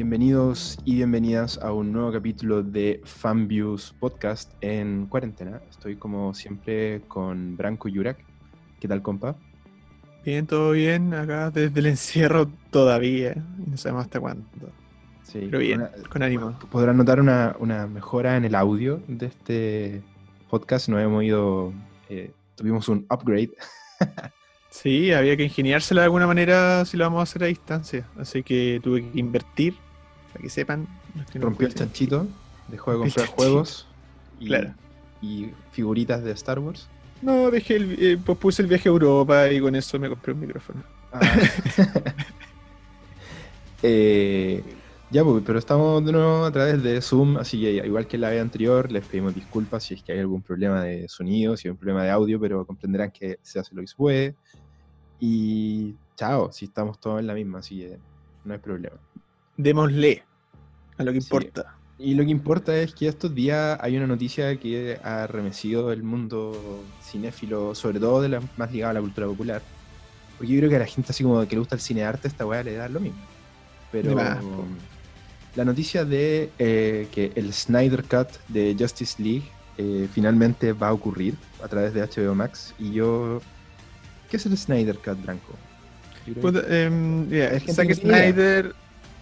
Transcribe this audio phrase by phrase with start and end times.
[0.00, 5.62] Bienvenidos y bienvenidas a un nuevo capítulo de Fanviews Podcast en cuarentena.
[5.70, 8.18] Estoy como siempre con Branco Yurak.
[8.78, 9.36] ¿Qué tal, compa?
[10.22, 11.14] Bien, todo bien.
[11.14, 13.42] Acá desde el encierro todavía.
[13.66, 14.44] Y no sabemos hasta cuándo.
[15.22, 16.58] Sí, Pero bien, una- con ánimo.
[16.70, 20.02] podrán notar una, una mejora en el audio de este
[20.50, 20.90] podcast.
[20.90, 21.72] Nos hemos ido,
[22.10, 23.52] eh, tuvimos un upgrade.
[24.68, 28.06] Sí, había que ingeniársela de alguna manera si lo vamos a hacer a distancia.
[28.18, 29.74] Así que tuve que invertir,
[30.36, 30.86] para que sepan.
[31.14, 32.26] los que no Rompió el chanchito,
[32.68, 33.86] dejó de comprar juegos
[34.38, 34.74] y, Claro.
[35.22, 36.88] y figuritas de Star Wars.
[37.22, 40.32] No, dejé el, eh, pues puse el viaje a Europa y con eso me compré
[40.32, 40.82] un micrófono.
[41.12, 41.20] Ah.
[43.82, 44.64] Eh,
[45.10, 48.30] ya, pues, pero estamos de nuevo a través de Zoom, así que igual que la
[48.30, 51.72] vez anterior, les pedimos disculpas si es que hay algún problema de sonido, si hay
[51.72, 54.34] un problema de audio, pero comprenderán que se hace lo que se puede.
[55.20, 57.98] Y chao, si estamos todos en la misma, así que
[58.44, 58.96] no hay problema.
[59.56, 60.22] Démosle
[60.98, 61.26] a lo que Sí.
[61.26, 61.74] importa.
[61.98, 66.02] Y lo que importa es que estos días hay una noticia que ha remecido el
[66.02, 69.62] mundo cinéfilo, sobre todo de la más ligada a la cultura popular.
[70.36, 72.28] Porque yo creo que a la gente así como que le gusta el cine arte,
[72.28, 73.18] esta weá le da lo mismo.
[73.90, 74.38] Pero más,
[75.54, 79.44] la noticia de eh, que el Snyder Cut de Justice League
[79.78, 82.74] eh, finalmente va a ocurrir a través de HBO Max.
[82.78, 83.40] Y yo...
[84.30, 85.54] ¿Qué es el Snyder Cut, Branco?
[86.26, 88.72] Mira, Hay gente Zack idea.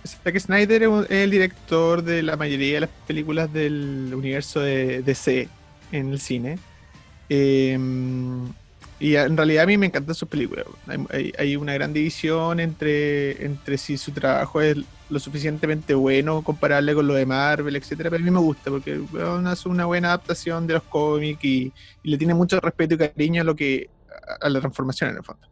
[0.07, 5.49] Zack Snyder es el director de la mayoría de las películas del universo de DC
[5.93, 6.59] en el cine.
[7.29, 8.53] Em,
[9.01, 10.67] y en realidad a mí me encantan sus películas.
[11.39, 14.77] Hay, una gran división entre, entre si su trabajo es
[15.11, 18.99] lo suficientemente bueno comparable con lo de Marvel, etcétera, pero a mí me gusta porque
[18.99, 21.73] weón, hace una buena adaptación de los cómics y,
[22.03, 23.91] y le tiene mucho respeto y cariño a lo que
[24.41, 25.47] a- la transformación en el fondo.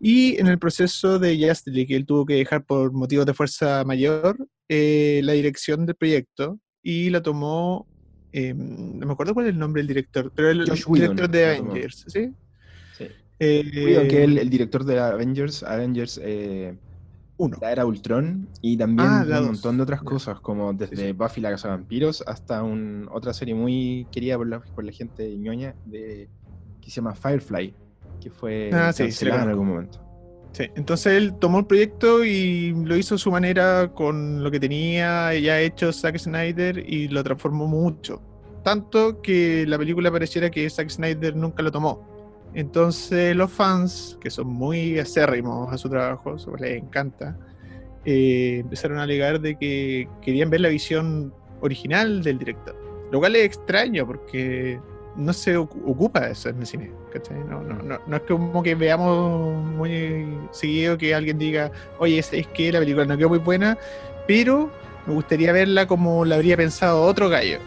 [0.00, 3.84] Y en el proceso de Justice League, él tuvo que dejar por motivos de fuerza
[3.84, 4.36] mayor
[4.68, 7.86] eh, la dirección del proyecto y la tomó,
[8.32, 11.30] eh, no me acuerdo cuál es el nombre del director, pero el Josh director Whedon
[11.30, 11.46] de.
[11.46, 12.30] Avengers, ¿sí?
[12.96, 13.06] Sí.
[13.38, 16.76] Eh, que el, el director de Avengers, Avengers eh,
[17.36, 17.56] uno.
[17.60, 21.12] la era Ultron y también Ah, un montón de otras cosas, como desde Sí, sí.
[21.12, 24.92] Buffy la Casa de Vampiros hasta un, otra serie muy querida por la, por la
[24.92, 26.30] gente ñoña de,
[26.80, 27.74] que se llama Firefly,
[28.22, 30.00] que fue Ah, sí, sí en algún momento.
[30.52, 34.60] Sí, entonces él tomó el proyecto y lo hizo a su manera con lo que
[34.60, 38.20] tenía ya hecho Zack Snyder y lo transformó mucho.
[38.62, 42.06] Tanto que la película pareciera que Zack Snyder nunca lo tomó.
[42.54, 47.38] Entonces los fans, que son muy acérrimos a su trabajo, eso les encanta,
[48.04, 51.32] eh, empezaron a alegar de que querían ver la visión
[51.62, 52.76] original del director.
[53.10, 54.78] Lo cual es extraño porque
[55.16, 56.90] no se ocu- ocupa eso en el cine.
[57.12, 57.38] ¿cachai?
[57.44, 62.32] No, no, no, no es como que veamos muy seguido que alguien diga, oye, es,
[62.32, 63.76] es que la película no quedó muy buena,
[64.26, 64.70] pero
[65.06, 67.58] me gustaría verla como la habría pensado otro gallo.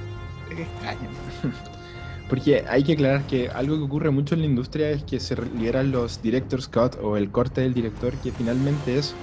[0.51, 1.09] Es extraño.
[2.29, 5.35] Porque hay que aclarar que algo que ocurre mucho en la industria es que se
[5.57, 9.13] liberan los director's cut o el corte del director, que finalmente es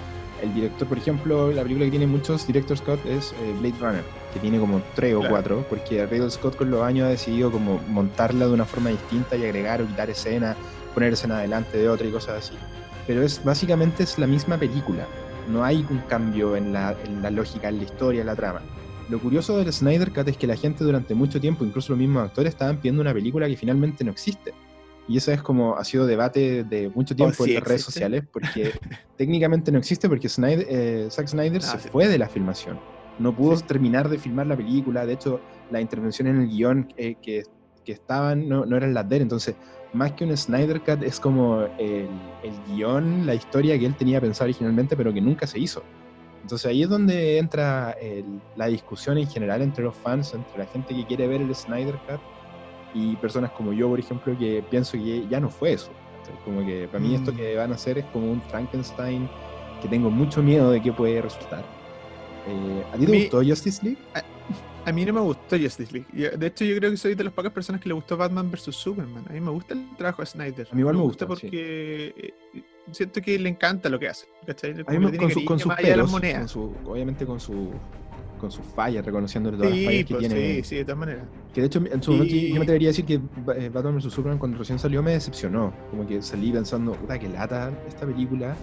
[0.43, 4.05] el director, por ejemplo, la película que tiene muchos director's cut es eh, Blade Runner,
[4.33, 5.33] que tiene como tres o Claro.
[5.33, 9.37] cuatro, porque Ridley Scott con los años ha decidido como montarla de una forma distinta
[9.37, 10.57] y agregar o quitar escena,
[10.95, 12.55] poner escena adelante de otra y cosas así.
[13.07, 15.07] Pero es básicamente es la misma película,
[15.49, 18.61] no hay un cambio en la, en la lógica, en la historia, en la trama.
[19.09, 22.25] Lo curioso del Snyder Cut es que la gente durante mucho tiempo, incluso los mismos
[22.25, 24.55] actores, estaban pidiendo una película que finalmente no existe.
[25.09, 28.25] Y eso es como ha sido debate de mucho tiempo sí en las redes sociales,
[28.33, 28.73] porque
[29.17, 31.89] técnicamente no existe porque Snyder, eh, Zack Snyder Ah, se sí.
[31.91, 32.81] fue de la filmación.
[33.19, 33.65] No pudo Sí.
[33.67, 37.43] terminar de filmar la película, de hecho, la intervención en el guion eh, que,
[37.85, 39.57] que estaban no, no eran las de él, entonces
[39.93, 44.21] más que un Snyder Cut es como el, el guion, la historia que él tenía
[44.21, 45.85] pensado originalmente, pero que nunca se hizo.
[46.43, 50.67] Entonces ahí es donde entra el- la discusión en general entre los fans, entre la
[50.67, 52.21] gente que quiere ver el Snyder Cut
[52.95, 55.91] y personas como yo, por ejemplo, que pienso que ya no fue eso.
[56.45, 57.37] Como que para mí esto Mm.
[57.37, 59.29] que van a hacer es como un Frankenstein
[59.81, 61.65] que tengo mucho miedo de que puede resultar.
[62.49, 63.99] Eh, ¿A ti te Mi- gustó Justice League?
[64.85, 66.37] A mí no me gustó Justice League.
[66.37, 68.75] De hecho, yo creo que soy de las pocas personas que le gustó Batman vs.
[68.75, 69.25] Superman.
[69.29, 70.67] A mí me gusta el trabajo de Snyder.
[70.71, 72.35] A mí igual me gusta, porque eh,
[72.91, 74.27] siento que le encanta lo que hace.
[74.45, 74.73] ¿cachai?
[74.87, 75.69] A mí me- con, su- con sus
[76.11, 76.39] monedas.
[76.41, 77.71] con su- obviamente con su
[78.43, 80.55] con sus fallas, reconociéndole todas las Sí, fallas que pues, tiene.
[80.57, 81.25] sí, sí, de todas maneras.
[81.55, 83.97] Que de hecho en su momento Y- yo me atrevería a decir que eh, Batman
[83.97, 85.73] vs Superman cuando recién salió me decepcionó.
[85.91, 88.55] Como que salí pensando, puta que lata esta película,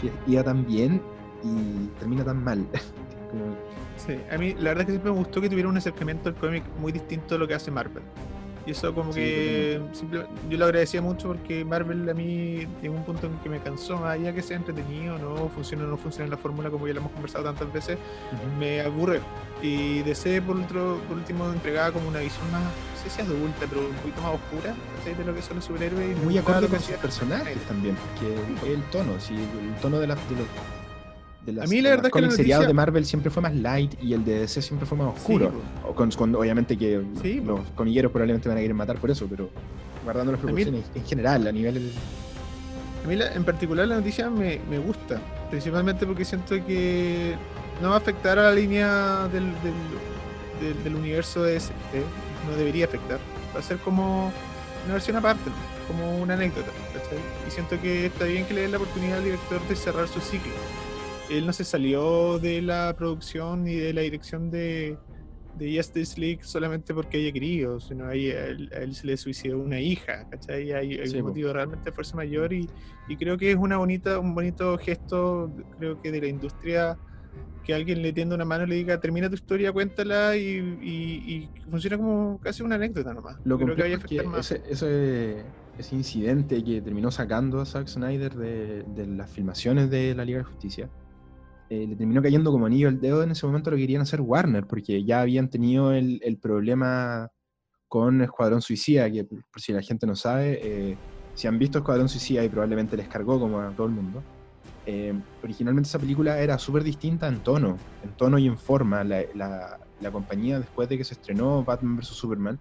[0.00, 1.02] que iba tan bien
[1.44, 2.64] y termina tan mal.
[3.30, 3.56] Como-
[3.96, 6.34] Sí, a mí la verdad es que siempre me gustó que tuviera un acercamiento al
[6.36, 8.02] cómic muy distinto a lo que hace Marvel.
[8.66, 9.80] Y eso como que
[10.50, 13.96] yo lo agradecía mucho porque Marvel a mí en un punto en que me cansó,
[13.96, 17.00] más allá que sea entretenido, no funciona o no funciona la fórmula como ya lo
[17.00, 17.96] hemos conversado tantas veces,
[18.58, 19.20] me aburre.
[19.62, 22.70] Y DC por, otro, por último entregaba como una visión más, no
[23.02, 24.74] sé si adulta, pero un poquito más oscura
[25.04, 26.18] de lo que son los superhéroes.
[26.24, 30.36] Muy acorde con sus personajes también, porque el tono, sí, el tono de, la, de
[30.36, 30.48] los
[31.48, 34.24] a mí la verdad es que el de Marvel siempre fue más light y el
[34.24, 35.52] de DC siempre fue más oscuro.
[35.86, 37.02] o con, obviamente que
[37.44, 39.50] los conilleros probablemente van a querer matar por eso, pero
[40.04, 41.92] guardando las proporciones en general, a nivel...
[43.04, 45.20] A mí en particular la noticia me, gusta,
[45.50, 47.34] principalmente porque siento que
[47.80, 49.52] no va a afectar a la línea del,
[50.82, 51.72] del, universo de DC,
[52.50, 53.20] no debería afectar.
[53.54, 54.32] Va a ser como
[54.84, 55.50] una versión aparte,
[55.86, 56.70] como una anécdota.
[57.46, 60.20] Y siento que está bien que le den la oportunidad al director de cerrar su
[60.20, 60.52] ciclo
[61.30, 64.96] él no se salió de la producción ni de la dirección de,
[65.58, 69.80] de Justice League solamente porque haya querido, sino ahí a él, se le suicidó una
[69.80, 70.72] hija, ¿cachai?
[70.72, 72.68] Hay, un motivo realmente de fuerza mayor y,
[73.08, 76.98] y, creo que es una bonita, un bonito gesto, creo que de la industria
[77.64, 81.48] que alguien le tienda una mano y le diga termina tu historia, cuéntala y, y,
[81.68, 83.36] funciona como casi una anécdota nomás.
[83.44, 84.52] Lo creo que vaya a afectar más.
[84.52, 85.42] Ese,
[85.76, 90.38] ese, incidente que terminó sacando a Zack Snyder de, de las filmaciones de la Liga
[90.38, 90.88] de Justicia
[91.68, 94.66] eh, le terminó cayendo como anillo el dedo, en ese momento lo querían hacer Warner,
[94.66, 97.30] porque ya habían tenido el, el problema
[97.88, 100.96] con Escuadrón Suicida, que por si la gente no sabe, eh,
[101.34, 104.22] si han visto Escuadrón Suicida y probablemente les cargó como a todo el mundo,
[104.86, 109.02] eh, originalmente esa película era súper distinta en tono, en tono y en forma.
[109.02, 112.06] La, la, la compañía, después de que se estrenó Batman vs.
[112.08, 112.60] Superman,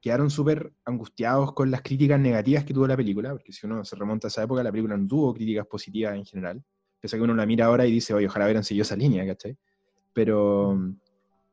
[0.00, 3.96] quedaron súper angustiados con las críticas negativas que tuvo la película, porque si uno se
[3.96, 6.62] remonta a esa época, la película no tuvo críticas positivas en general.
[7.06, 9.24] Pese a que uno la mira ahora y dice, oye, ojalá hubieran seguido esa línea,
[9.24, 9.56] ¿cachai?
[10.12, 10.76] Pero,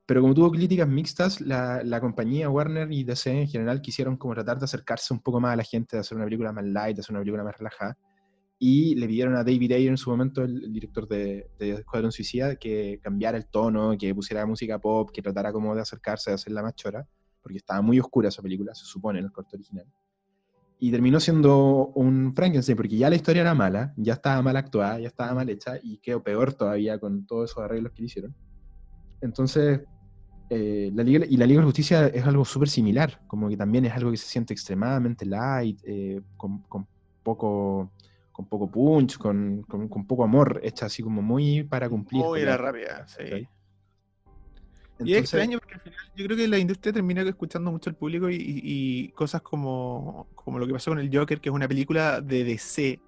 [0.04, 4.34] pero como tuvo críticas mixtas, la, la, compañía Warner y DC en general quisieron como
[4.34, 6.96] tratar de acercarse un poco más a la gente, de hacer una película más light,
[6.96, 7.96] de hacer una película más relajada.
[8.58, 12.56] Y le pidieron a David Ayer en su momento, el, director de, de Escuadrón Suicida,
[12.56, 16.64] que cambiara el tono, que pusiera música pop, que tratara como de acercarse, de hacerla
[16.64, 17.08] más chora,
[17.44, 19.86] porque estaba muy oscura esa película, se supone, en el corto original
[20.84, 25.00] y terminó siendo un Frankenstein, porque ya la historia era mala, ya estaba mal actuada,
[25.00, 28.36] ya estaba mal hecha, y quedó peor todavía con todos esos arreglos que le hicieron.
[29.22, 29.80] Entonces,
[30.50, 33.86] eh, la Liga, y la Liga de Justicia es algo súper similar, como que también
[33.86, 36.62] es algo que se siente extremadamente light, eh, con,
[37.24, 37.90] poco
[38.34, 42.26] con poco punch, con, con, poco amor, hecha así como muy para cumplir.
[42.26, 43.48] Muy la rabia, sí
[45.06, 47.96] y es extraño porque al final yo creo que la industria termina escuchando mucho al
[47.96, 52.22] público y, cosas como, como lo que pasó con el Joker, que es una película
[52.22, 53.00] de DC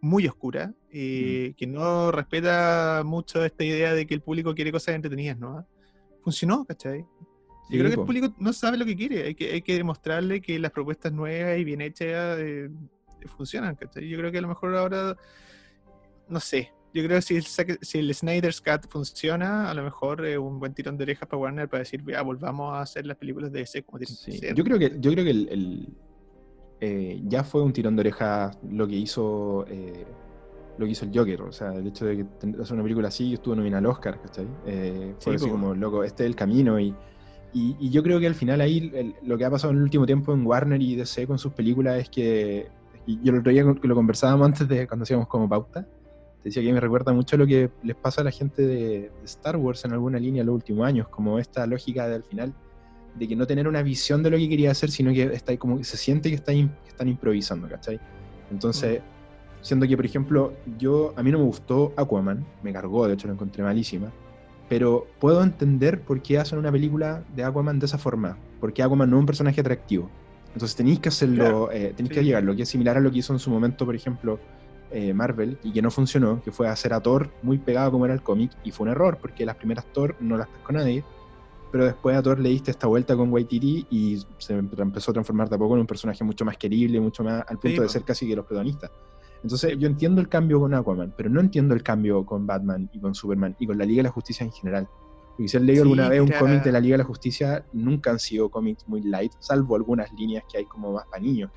[0.00, 4.96] muy oscura, eh, que no respeta mucho esta idea de que el público quiere cosas
[4.96, 5.66] entretenidas, ¿no?
[6.22, 7.06] Funcionó, ¿cachai?
[7.70, 10.40] Yo creo que el público no sabe lo que quiere, hay que, hay que demostrarle
[10.42, 12.68] que las propuestas nuevas y bien hechas eh,
[13.36, 14.08] funcionan, ¿cachai?
[14.08, 15.16] Yo creo que a lo mejor ahora,
[16.28, 17.44] no sé, yo creo que si el,
[17.80, 21.40] si el Snyder's Cut funciona, a lo mejor es un buen tirón de orejas para
[21.40, 24.78] Warner para decir, ya, volvamos a hacer las películas de ese como tienen Yo creo
[24.78, 25.88] que, yo creo que el,
[26.80, 30.04] eh, ya fue un tirón de orejas lo que hizo eh,
[30.78, 31.42] lo que hizo el Joker.
[31.42, 32.26] O sea, el hecho de que
[32.60, 34.46] hacer una película así, estuvo nominado al Oscar, ¿cachai?
[34.66, 36.94] Eh, fue así como, loco, este es el camino y,
[37.52, 40.32] y, yo creo que al final ahí lo que ha pasado en el último tiempo
[40.32, 42.68] en Warner y DC con sus películas es que,
[43.06, 45.86] y yo el otro día lo conversábamos antes de cuando hacíamos como pauta,
[46.44, 49.84] decía que me recuerda mucho lo que les pasa a la gente de, Star Wars
[49.84, 52.52] en alguna línea en los últimos años, como esta lógica del final,
[53.14, 55.78] de que no tener una visión de lo que quería hacer, sino que está como
[55.78, 58.00] que se siente que, está están improvisando, ¿cachai?
[58.50, 59.64] Entonces, mm.
[59.64, 63.28] siendo que, por ejemplo, yo, a mí no me gustó Aquaman, me cargó, de hecho
[63.28, 64.10] la encontré malísima,
[64.68, 69.10] pero puedo entender por qué hacen una película de Aquaman de esa forma, porque Aquaman
[69.10, 70.08] no es un personaje atractivo.
[70.54, 73.18] Entonces tenéis que hacerlo, eh, tenéis que llegar, lo que es similar a lo que
[73.18, 74.38] hizo en su momento, por ejemplo,
[74.92, 78.14] eh, Marvel y que no funcionó, que fue hacer a Thor muy pegado como era
[78.14, 81.04] el cómic, y fue un error, porque las primeras Thor no las pescó nadie,
[81.70, 85.48] pero después a Thor le diste esta vuelta con Waititi y se empezó a transformar
[85.48, 88.36] tampoco en un personaje mucho más querible, mucho más al punto de ser casi que
[88.36, 88.90] los protagonistas.
[89.42, 93.00] Entonces yo entiendo el cambio con Aquaman, pero no entiendo el cambio con Batman y
[93.00, 94.88] con Superman y con la Liga de la Justicia en general.
[95.36, 98.10] Porque si han leído alguna vez un cómic de la Liga de la Justicia, nunca
[98.10, 101.50] han sido cómics muy light, salvo algunas líneas que hay como más para niños,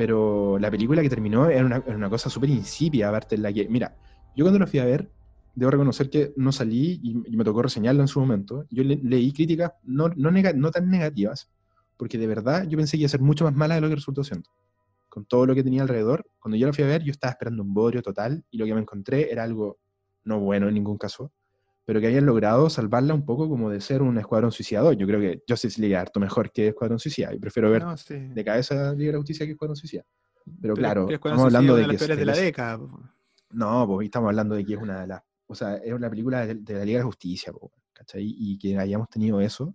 [0.00, 3.98] pero la película que terminó era una, cosa súper insípida, aparte en la que, mira,
[4.34, 5.10] yo cuando la fui a ver,
[5.54, 8.64] debo reconocer que no salí y, me tocó reseñarla en su momento.
[8.70, 11.50] Yo leí críticas no, no, no, tan negativas,
[11.98, 13.96] porque de verdad yo pensé que iba a ser mucho más mala de lo que
[13.96, 14.48] resultó siendo.
[15.10, 17.62] Con todo lo que tenía alrededor, cuando yo la fui a ver, yo estaba esperando
[17.62, 19.80] un bodrio total y lo que me encontré era algo
[20.24, 21.30] no bueno en ningún caso,
[21.90, 24.92] pero que hayan logrado salvarla un poco como de ser un escuadrón suicidado.
[24.92, 28.44] Yo creo que Justice League es harto mejor que Escuadrón Suicida, y prefiero ver de
[28.44, 30.04] cabeza Liga de la Justicia que Escuadrón Suicida.
[30.62, 32.06] Pero, claro, estamos hablando de, que...
[32.06, 32.78] de la década.
[33.50, 35.22] No, pues estamos hablando de que es una de las...
[35.48, 37.52] O sea, es una película de, la Liga de la Justicia,
[37.92, 38.22] ¿cachai?
[38.38, 39.74] Y que hayamos tenido eso,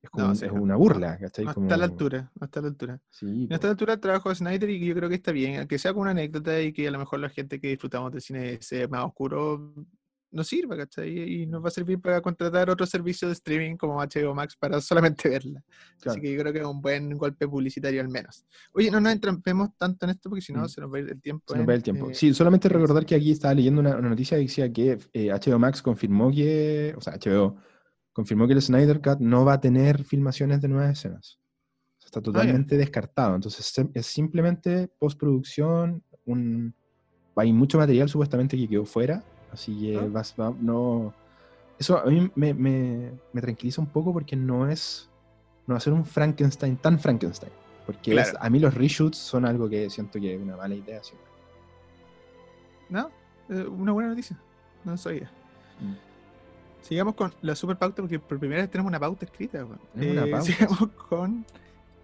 [0.00, 1.44] es, como, es una burla, ¿cachai?
[1.44, 3.02] No está a la altura, no está a la altura.
[3.20, 5.68] no está a la altura el trabajo de Snyder y yo creo que está bien,
[5.68, 8.22] que sea como una anécdota y que a lo mejor la gente que disfrutamos del
[8.22, 9.74] cine sea más oscuro
[10.30, 11.42] nos sirva, ¿cachai?
[11.42, 14.80] Y nos va a servir para contratar otro servicio de streaming como HBO Max para
[14.80, 15.62] solamente verla.
[16.04, 18.44] Así que yo creo que es un buen golpe publicitario al menos.
[18.72, 20.68] Oye, no nos entrampemos tanto en esto porque si no mm.
[20.68, 21.52] se nos va a ir el tiempo.
[21.52, 22.10] Se nos va el tiempo.
[22.10, 25.58] Eh, sí, solamente recordar que aquí estaba leyendo una, noticia que decía que HBO eh,
[25.58, 27.56] Max confirmó que, o sea, HBO
[28.12, 31.38] confirmó que el Snyder Cut no va a tener filmaciones de nuevas escenas.
[32.04, 33.34] Está ah, totalmente descartado.
[33.34, 36.74] Entonces es simplemente postproducción, un...
[37.34, 39.24] hay mucho material supuestamente que quedó fuera
[39.56, 40.52] Así que ah.
[40.60, 41.14] no...
[41.78, 45.08] Eso a mí me, tranquiliza un poco porque no es,
[45.66, 47.52] no va a ser un Frankenstein tan Frankenstein.
[47.86, 51.00] Porque a mí los reshoots son algo que siento que es una mala idea.
[52.90, 53.10] No,
[53.48, 54.36] eh, una buena noticia.
[54.84, 55.30] No sabía.
[55.80, 55.94] Mm.
[56.82, 59.66] Sigamos con la super pauta porque por primera vez tenemos una pauta escrita.
[59.96, 61.46] Eh, sigamos con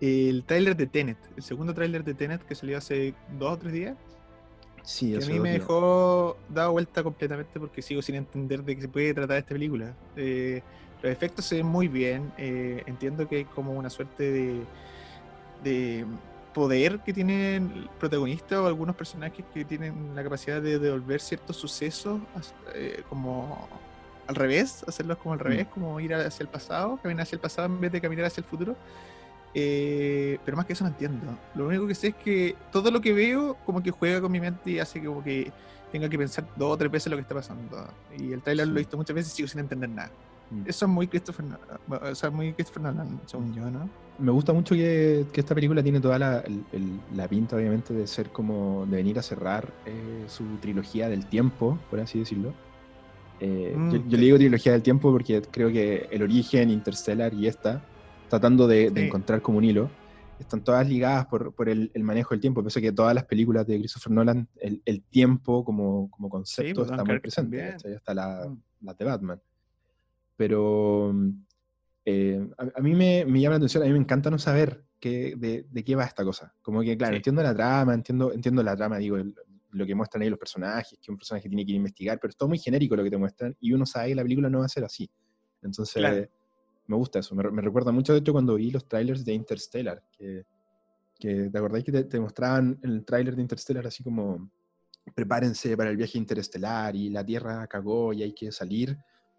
[0.01, 3.73] el tráiler de Tenet, el segundo tráiler de Tenet que salió hace dos o tres
[3.75, 3.97] días.
[4.83, 8.83] Sí, que a mí me dejó dado vuelta completamente porque sigo sin entender de qué
[8.83, 9.95] se puede tratar esta película.
[10.17, 10.63] Eh,
[11.03, 12.33] los efectos se ven muy bien.
[12.37, 14.65] Eh, entiendo que hay como una suerte
[15.63, 16.07] de,
[16.53, 21.57] poder que tienen el protagonista o algunos personajes que tienen la capacidad de devolver ciertos
[21.57, 22.21] sucesos
[22.75, 23.69] eh, como
[24.27, 25.43] al revés, hacerlos como al mm.
[25.43, 28.43] revés, como ir hacia el pasado, caminar hacia el pasado en vez de caminar hacia
[28.43, 28.77] el futuro.
[29.55, 31.27] Eh, pero más que eso no entiendo.
[31.55, 34.41] Lo único que sé es que todo lo que veo como que juega con mi
[34.41, 35.53] mente y hace como que
[35.91, 37.87] tenga que pensar dos o tres veces lo que está pasando.
[38.19, 40.11] Y el trailer lo he visto muchas veces y sigo sin entender nada.
[40.51, 40.63] Mm.
[40.67, 43.89] Eso es muy Christopher Nolan, o sea, muy Christopher Nolan, según yo, ¿no?
[44.19, 46.45] Me gusta mucho que, que esta película tiene toda la,
[47.15, 51.79] la, pinta, obviamente, de ser como, de venir a cerrar eh, su trilogía del tiempo,
[51.91, 52.53] por así decirlo.
[53.41, 57.33] Eh, mm, yo, yo le digo trilogía del tiempo porque creo que El Origen, Interstellar
[57.35, 57.83] y esta
[58.33, 59.91] tratando de, encontrar como un hilo,
[60.41, 62.63] están todas ligadas por, por el, manejo del tiempo.
[62.63, 66.91] Pienso que todas las películas de Christopher Nolan, el, el tiempo como, como concepto pues,
[66.91, 67.77] está muy presente.
[67.95, 68.49] Hasta la,
[68.81, 68.91] mm.
[68.99, 69.43] de Batman.
[70.35, 71.15] Pero
[72.07, 75.35] eh, a, mí me, me, llama la atención, a mí me encanta no saber qué,
[75.37, 76.55] de, de, qué va esta cosa.
[76.63, 79.19] Como que, claro, entiendo la trama, entiendo, entiendo la trama, digo,
[79.73, 82.31] lo que muestran ahí los personajes, que un personaje tiene que ir a investigar, pero
[82.31, 84.61] es todo muy genérico lo que te muestran y uno sabe que la película no
[84.61, 85.11] va a ser así.
[85.61, 86.31] Entonces
[86.87, 87.35] me gusta eso.
[87.35, 90.45] Me, recuerda mucho, de hecho, cuando vi los trailers de Interstellar, que,
[91.19, 94.51] que ¿te acordáis que te, mostraban el trailer de Interstellar así como
[95.15, 98.97] prepárense para el viaje interestelar y la Tierra cagó y hay que salir?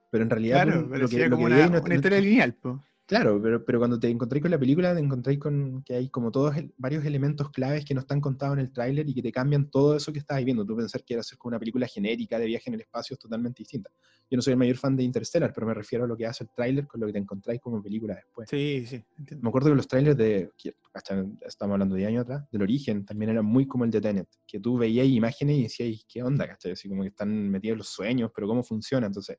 [0.09, 0.63] Pero en realidad...
[0.63, 2.75] Claro, lo, que, como una, una historia lineal, pues.
[3.05, 6.31] Claro, pero, pero cuando te encontráis con la película, te encontráis con que hay como
[6.31, 9.69] todos varios elementos claves que no están contados en el tráiler y que te cambian
[9.69, 10.65] todo eso que estás viendo.
[10.65, 13.19] Tú pensar que era hacer como una película genérica de viaje en el espacio es
[13.19, 13.91] totalmente distinta.
[14.31, 16.45] Yo no soy el mayor fan de Interstellar, pero me refiero a lo que hace
[16.45, 18.50] el tráiler con lo que te encontráis como película después.
[18.50, 19.43] Sí, sí, entiendo.
[19.43, 20.50] Me acuerdo que los trailers de,
[20.93, 24.62] estamos hablando de años atrás, del origen, también eran muy como el de Tenet, que
[24.62, 26.48] tú veías imágenes y decías, ¿qué onda?
[26.48, 26.72] ¿cachai?
[26.72, 29.07] Así como que están metidos los sueños, pero ¿cómo funciona?
[29.07, 29.38] Entonces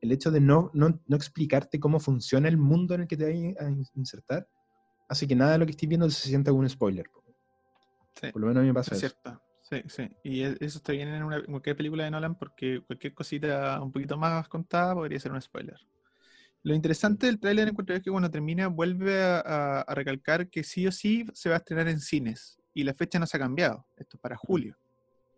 [0.00, 3.24] el hecho de no, no, no, explicarte cómo funciona el mundo en el que te
[3.24, 4.48] vas a insertar,
[5.08, 7.06] hace que nada de lo que estoy viendo se sienta como un spoiler.
[8.32, 9.42] Por lo menos a mí me pasa es Cierto.
[9.62, 10.08] Sí, sí.
[10.24, 13.92] Y e, eso está bien en, una, cualquier película de Nolan porque cualquier cosita un
[13.92, 15.78] poquito más contada podría ser un spoiler.
[16.62, 20.86] Lo interesante del trailer encuentro es que cuando termina vuelve a, a, recalcar que sí
[20.86, 23.86] o sí se va a estrenar en cines y la fecha no se ha cambiado.
[23.96, 24.76] Esto es para julio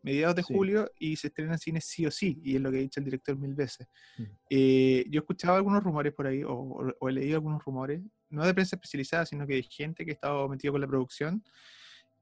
[0.02, 2.78] mediados de julio y se estrena en cine sí o sí, y es lo que
[2.78, 3.86] ha dicho el director mil veces.
[4.16, 4.22] Mm.
[4.48, 8.54] Eh, yo he escuchado algunos rumores por ahí, o, he leído algunos rumores, no de
[8.54, 11.44] prensa especializada, sino que de gente que ha estado metido con la producción,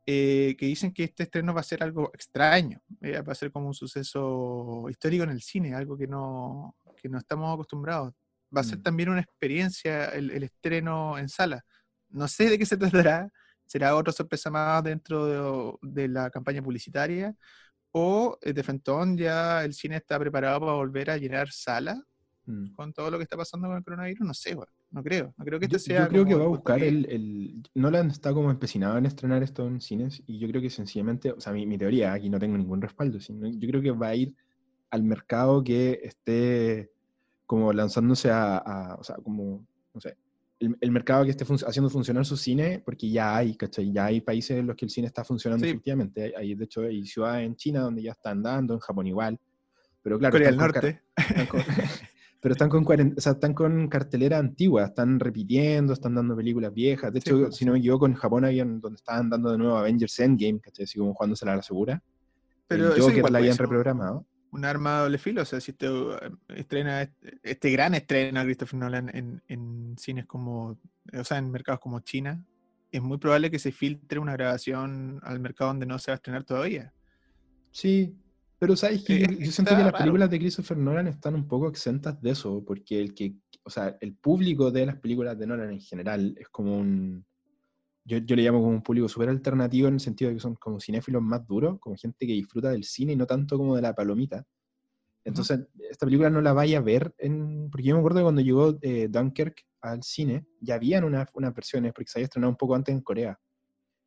[0.06, 3.52] eh, que dicen que este estreno va a ser algo extraño, eh, va a ser
[3.52, 8.14] como un suceso histórico en el cine, algo que no, que no estamos acostumbrados.
[8.54, 8.82] Va a ser mm.
[8.82, 11.62] también una experiencia el, el estreno en sala.
[12.08, 13.30] No sé de qué se tratará,
[13.68, 17.34] será otra sorpresa más dentro de, de, la campaña publicitaria
[17.98, 22.00] o eh, de Fentón ya el cine está preparado para volver a llenar sala
[22.46, 22.74] mm.
[22.74, 24.56] con todo lo que está pasando con el coronavirus, no sé,
[24.90, 26.04] no creo, no creo que este sea.
[26.04, 29.66] Yo creo que va a buscar el, el, Nolan está como empecinado en estrenar esto
[29.66, 32.56] en cines y yo creo que sencillamente, o sea, mi, mi teoría, aquí no tengo
[32.56, 34.34] ningún respaldo, sino yo creo que va a ir
[34.90, 36.90] al mercado que esté
[37.46, 40.16] como lanzándose a, a o sea, como, no sé,
[40.60, 43.92] el, mercado que esté haciendo funcionar su cine, porque ya hay, ¿cachai?
[43.92, 46.34] Ya hay países en los que el cine está funcionando efectivamente.
[46.36, 49.38] Hay, de hecho, hay ciudades en China donde ya están dando, en Japón igual.
[50.02, 51.02] Pero claro, Corea del Norte.
[52.40, 57.12] Pero están con, o sea, están con cartelera antigua, están repitiendo, están dando películas viejas.
[57.12, 59.76] De hecho, pues, si no me equivoco, en Japón habían donde estaban dando de nuevo
[59.76, 60.84] Avengers Endgame, ¿cachai?
[60.84, 62.02] Así como jugándose a la segura.
[62.68, 64.24] Pero el Joker la habían reprogramado.
[64.50, 66.16] Un arma de doble filo, o sea, si te uh,
[66.48, 70.78] estrena este, este gran estreno de Christopher Nolan en, en cines como,
[71.12, 72.42] o sea, en mercados como China,
[72.90, 76.16] es muy probable que se filtre una grabación al mercado donde no se va a
[76.16, 76.92] estrenar todavía.
[77.70, 78.14] Sí,
[78.58, 79.98] pero sabes que Eh, yo, siento que las raro.
[79.98, 83.96] películas de Christopher Nolan están un poco exentas de eso, porque el que, o sea,
[84.00, 87.24] el público de las películas de Nolan en general es como un,
[88.08, 90.54] yo, yo le llamo como un público súper alternativo en el sentido de que son
[90.54, 93.82] como cinéfilos más duros, como gente que disfruta del cine y no tanto como de
[93.82, 94.44] la palomita.
[95.24, 98.40] Entonces, esta película no la vaya a ver, en, porque yo me acuerdo que cuando
[98.40, 102.56] llegó eh, Dunkirk al cine, ya habían unas, unas versiones, porque se había estrenado un
[102.56, 103.38] poco antes en Corea.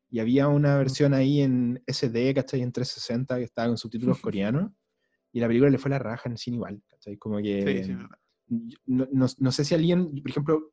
[0.10, 2.62] Y había una versión ahí en SD, ¿cachai?
[2.62, 4.72] En 360, que estaba con subtítulos coreanos.
[5.32, 7.18] Y la película le fue la raja en el cine igual, ¿cachai?
[7.18, 7.84] Como que...
[7.84, 7.98] Sí, sí,
[8.88, 10.72] no, no- no sé si alguien, por ejemplo,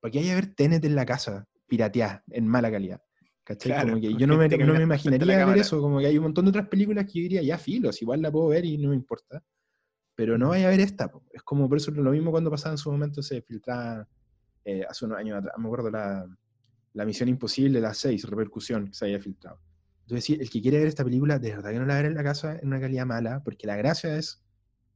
[0.00, 3.00] ¿para qué hay a ver Tenet en la casa, pirateada, en mala calidad?
[3.44, 3.72] ¿Cachai?
[3.72, 6.24] Claro, como que yo no me, no me imaginaría ver eso, como que hay un
[6.24, 8.90] montón de otras películas que yo diría, ya filos, igual la puedo ver y no
[8.90, 9.42] me importa.
[10.14, 11.24] Pero no vaya a ver esta, po.
[11.30, 14.06] es como por eso lo mismo cuando pasaba en su momento se filtraba
[14.64, 16.26] eh, hace unos años atrás, me acuerdo la,
[16.92, 19.60] la Misión Imposible, la 6, repercusión que se había filtrado.
[20.02, 22.02] Entonces, sí, el que quiere ver esta película, de verdad que no la va a
[22.02, 24.42] ver en la casa en una calidad mala, porque la gracia es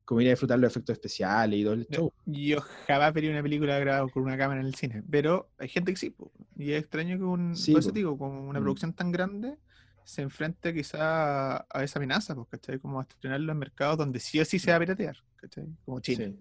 [0.04, 2.12] como ir a disfrutar los efectos especiales y todo el show.
[2.26, 5.92] Yo jamás vería una película grabada con una cámara en el cine, pero hay gente
[5.92, 6.30] que sí, po.
[6.56, 8.62] y es extraño que un, Sí, eso digo, con una Mm.
[8.62, 9.56] producción tan grande
[10.04, 12.78] se enfrente quizá a, esa amenaza, pues, ¿cachai?
[12.80, 15.64] Como a estrenarlo en mercados donde sí o sí se va a piratear, ¿cachai?
[15.84, 16.24] Como China.
[16.26, 16.36] Sí.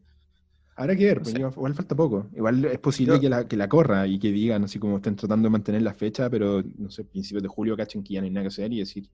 [0.75, 2.27] Habrá que ver, No pues, igual, falta poco.
[2.36, 5.15] Igual es posible Yo- que, la, que la corra y que digan así como estén
[5.15, 8.25] tratando de mantener la fecha, pero no sé, principios de julio cachen que ya no
[8.25, 9.08] hay nada que hacer y decir,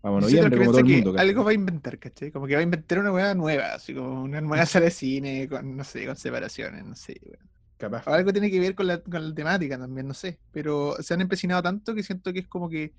[0.00, 2.30] como todo el piensa que algo va a inventar, ¿cachai?
[2.30, 5.48] Como que va a inventar una hueá nueva, así como una nueva sala de cine,
[5.48, 7.50] con, no sé, con separaciones, no sé, weón.
[7.76, 8.06] Capaz.
[8.06, 10.38] O algo tiene que ver con la, con la temática también, no sé.
[10.52, 12.92] Pero se han empecinado tanto que siento que es como que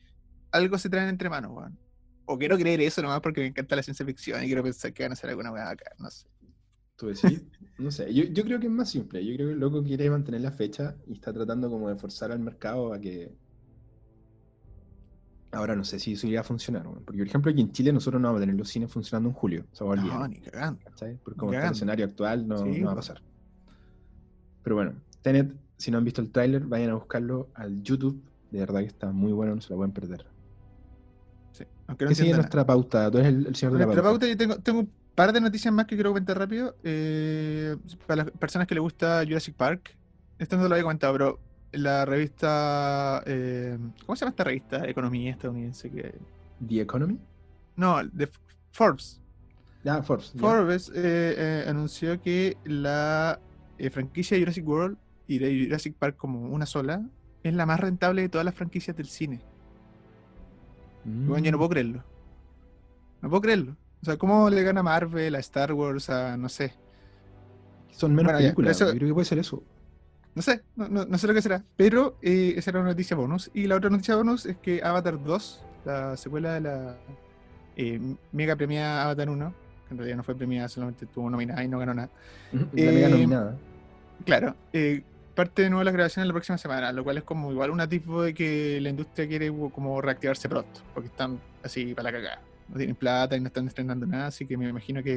[0.51, 1.77] algo se traen entre manos, weón.
[2.25, 5.03] O quiero creer eso nomás porque me encanta la ciencia ficción y quiero pensar que
[5.03, 6.27] van a hacer alguna weá acá, no sé.
[6.95, 7.43] ¿Tú decís?
[7.79, 9.25] No sé, yo, yo creo que es más simple.
[9.25, 12.31] Yo creo que el loco quiere mantener la fecha y está tratando como de forzar
[12.31, 13.31] al mercado a que...
[15.53, 18.21] Ahora no sé si eso iría a funcionar, porque por ejemplo aquí en Chile nosotros
[18.21, 20.19] no vamos a tener los cines funcionando en julio, o sea, va a olvidar.
[20.19, 20.79] No, ni cagando.
[20.85, 21.17] ¿cachai?
[21.23, 23.21] Porque como está el escenario actual no, Sí, no va a pasar.
[24.63, 28.23] Pero bueno, Tenet, si no han visto el tráiler, vayan a buscarlo al YouTube.
[28.51, 30.25] De verdad que está muy bueno, no se lo pueden perder.
[31.51, 31.65] Sí.
[31.87, 32.43] Aunque no ¿Qué sigue nada.
[32.43, 33.11] nuestra pauta?
[33.11, 34.03] Tú eres el, el señor de la pauta.
[34.03, 36.75] pauta, yo tengo, tengo un par de noticias más que quiero comentar rápido.
[36.83, 37.75] Eh,
[38.07, 39.97] para las personas que les gusta Jurassic Park,
[40.39, 41.39] esto no lo había comentado, pero
[41.73, 43.23] la revista.
[43.25, 44.87] eh, ¿Cómo se llama esta revista?
[44.87, 45.89] Economía estadounidense.
[45.89, 46.15] que
[46.67, 47.19] The Economy.
[47.75, 48.29] No, de
[48.71, 49.21] Forbes.
[49.85, 50.33] Ah, Forbes.
[50.37, 50.93] Forbes eh,
[51.37, 53.39] eh, anunció que la
[53.77, 57.01] eh, franquicia de Jurassic World y de Jurassic Park como una sola
[57.43, 59.41] es la más rentable de todas las franquicias del cine.
[61.05, 61.59] Weón, yo no Mm.
[61.59, 62.03] puedo creerlo.
[63.21, 63.75] No puedo creerlo.
[64.01, 66.73] O sea, ¿cómo le gana Marvel a Star Wars a no sé?
[67.91, 68.75] Son menos Bueno, películas.
[68.77, 69.63] eso- Yo creo que puede ser eso.
[70.33, 71.63] No sé, no, no- no sé lo que será.
[71.75, 73.51] Pero eh, esa era una noticia bonus.
[73.53, 76.97] Y la otra noticia bonus es que Avatar 2, la secuela de la
[77.75, 77.99] eh,
[78.31, 79.53] mega premiada Avatar 1,
[79.87, 82.09] que en realidad no fue premiada, solamente tuvo nominada y no ganó nada.
[82.51, 82.59] La
[82.91, 83.57] mega Eh, nominada.
[84.25, 85.03] Claro, eh,
[85.35, 88.21] parte de nuevo las grabaciones la próxima semana, lo cual es como igual un atisbo
[88.21, 92.41] de que la industria quiere como reactivarse pronto, porque están así para la cagada.
[92.69, 95.15] No tienen plata y no están estrenando nada, así que me imagino que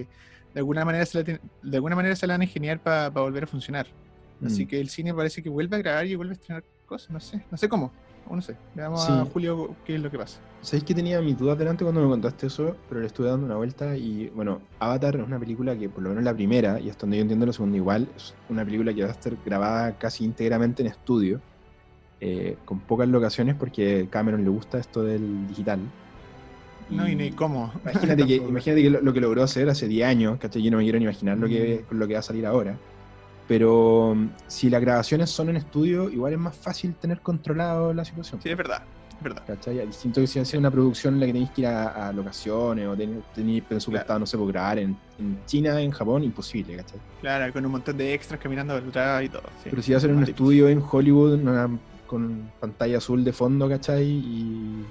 [0.55, 3.45] de alguna manera se la, de alguna manera se la van a ingeniar para volver
[3.45, 3.87] a funcionar.
[4.45, 4.69] Así Mm.
[4.69, 7.45] que el cine parece que vuelve a grabar y vuelve a estrenar cosas, no sé,
[7.51, 7.93] no sé cómo,
[8.27, 8.57] aún no sé.
[8.75, 9.13] Veamos Sí.
[9.13, 10.39] a Julio qué es lo que pasa.
[10.61, 13.57] Sabéis que tenía mis dudas delante cuando me contaste eso, pero le estuve dando una
[13.57, 17.03] vuelta y bueno, Avatar es una película que por lo menos la primera, y hasta
[17.03, 20.25] donde yo entiendo la segunda igual, es una película que va a estar grabada casi
[20.25, 21.41] íntegramente en estudio,
[22.21, 25.81] eh, con pocas locaciones porque Cameron le gusta esto del digital.
[26.91, 27.73] No, y ni cómo.
[27.83, 30.63] Imagínate que, imagínate que lo, lo que logró hacer hace 10 años, ¿cachai?
[30.63, 31.95] Yo no me quiero ni imaginar lo que, Mm.
[31.99, 32.77] lo que va a salir ahora.
[33.47, 38.05] Pero um, si las grabaciones son en estudio, igual es más fácil tener controlado la
[38.05, 38.41] situación.
[38.41, 38.83] Sí, es verdad,
[39.19, 39.43] es verdad.
[39.47, 39.87] ¿Cachai?
[39.87, 42.87] Distinto que si hace una producción en la que tenéis que ir a, a locaciones
[42.89, 46.99] o ten- tenéis presupuestado, no sé, por grabar en, en China, en Japón, imposible, ¿cachai?
[47.21, 49.43] Claro, con un montón de extras caminando detrás y todo.
[49.63, 49.69] sí.
[49.71, 51.69] Pero si va a en un estudio en Hollywood, una-
[52.07, 54.05] con pantalla azul de fondo, ¿cachai?
[54.07, 54.85] Y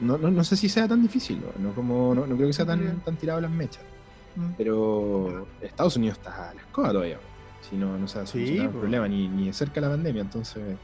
[0.00, 1.68] no, no, no sé si sea tan difícil, ¿no?
[1.68, 3.82] No, como, no, no creo que sea tan, tan tirado a las mechas.
[4.34, 4.50] Mm.
[4.56, 7.18] Pero Estados Unidos está a la escoba todavía.
[7.72, 8.80] Si no, no se ha Sí, po.
[8.80, 10.20] problema ni, ni de cerca la pandemia.
[10.20, 10.76] Entonces,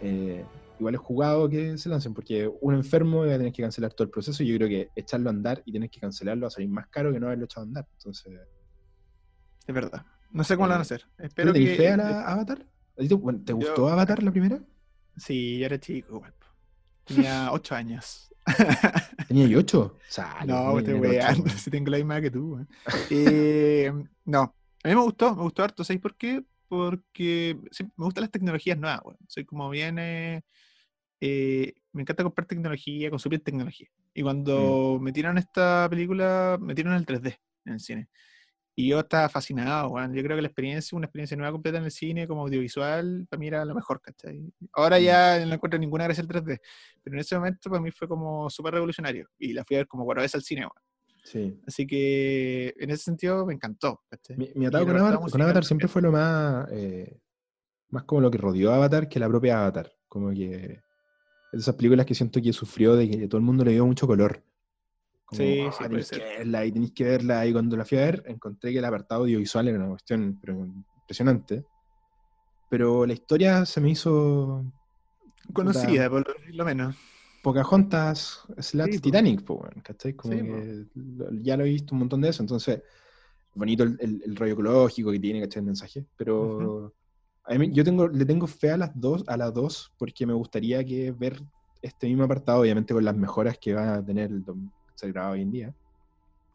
[0.00, 0.44] eh,
[0.80, 4.04] igual es jugado que se lancen, porque un enfermo va a tener que cancelar todo
[4.04, 4.42] el proceso.
[4.42, 6.88] Y yo creo que echarlo a andar y tener que cancelarlo va a salir más
[6.88, 7.86] caro que no haberlo echado a andar.
[7.92, 8.32] Entonces,
[9.64, 10.04] Es verdad.
[10.30, 11.02] No sé cómo lo van a Eh, hacer.
[11.16, 11.76] ¿Tú Espero le tenés que.
[11.76, 12.58] fe a la Avatar?
[12.58, 14.60] ¿A ti ¿Te, ¿te Yo- gustó Avatar la primera?
[15.16, 16.20] Sí, yo era chico.
[17.04, 18.28] Tenía ocho años.
[19.28, 19.98] ¿Tenía yo ocho?
[20.08, 21.48] Sale, no, tenía te weón.
[21.58, 22.66] si tengo la misma que tú.
[23.10, 23.92] Eh,
[24.24, 25.84] no, a mí me gustó, me gustó harto.
[25.84, 26.42] ¿Sabéis por qué?
[26.68, 29.18] Porque sí, me gustan las tecnologías nuevas, weón.
[29.28, 29.98] Soy como bien.
[29.98, 30.42] eh,
[31.20, 33.88] eh, me encanta comprar tecnología, consumir tecnología.
[34.14, 34.24] Y Mm.
[34.24, 38.08] cuando metieron esta película, metieron el 3D en el cine.
[38.76, 40.14] Y yo estaba fascinado, weón.
[40.14, 43.40] Yo creo que la experiencia, una experiencia nueva completa en el cine, como audiovisual, para
[43.40, 44.40] mí era lo mejor, ¿cachai?
[44.74, 45.02] Ahora Mm.
[45.02, 46.60] ya no encuentro ninguna gracia el 3D,
[47.02, 49.28] pero en ese momento para mí fue como súper revolucionario.
[49.38, 50.85] Y la fui a ver como cuatro veces al cine, weón.
[51.26, 51.60] Sí.
[51.66, 54.36] Así que en ese sentido me encantó, ¿cachai?
[54.36, 57.18] Mi, mi atado con Avatar, con Avatar siempre fue lo más, eh,
[57.88, 59.92] más como lo que rodeó a Avatar que la propia Avatar.
[60.06, 60.78] Como que
[61.52, 64.40] esas películas que siento que sufrió de que todo el mundo le dio mucho color.
[65.24, 67.44] Como, Sí, "Ah, sí, tenéis que verla y tenéis que verla.
[67.44, 70.64] Y cuando la fui a ver, encontré que el apartado audiovisual era una cuestión pero,
[71.00, 71.64] impresionante.
[72.70, 74.64] Pero la historia se me hizo
[75.52, 76.94] Conocida, por lo menos.
[77.46, 79.00] Pocahontas slash Sí.
[79.00, 80.14] Titanic, po, weón, ¿cachai?
[80.14, 80.84] Como Sí, que
[81.42, 82.82] ya lo he visto un montón de eso, entonces,
[83.54, 85.60] bonito el, el- el rollo ecológico que tiene, ¿cachai?
[85.60, 86.92] El mensaje, pero
[87.44, 90.32] a mí- yo tengo, le tengo fe a las dos, a las dos, porque me
[90.32, 91.40] gustaría que ver
[91.80, 95.52] este mismo apartado, obviamente con las mejoras que va a tener el grabado hoy en
[95.52, 95.74] día,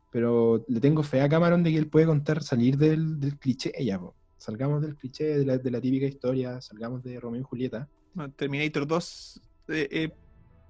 [0.09, 3.71] pero le tengo fe a Cameron de que él puede contar, salir del, del cliché
[3.81, 4.13] ya, po.
[4.37, 7.87] salgamos del cliché, de la, de la típica historia, salgamos de Romeo y Julieta.
[8.13, 10.11] Bueno, Terminator 2, eh, eh,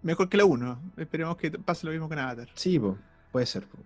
[0.01, 0.79] mejor que la 1.
[0.97, 2.49] Esperemos que pase lo mismo con Avatar.
[2.55, 2.97] Sí, po,
[3.31, 3.65] puede ser.
[3.67, 3.77] po.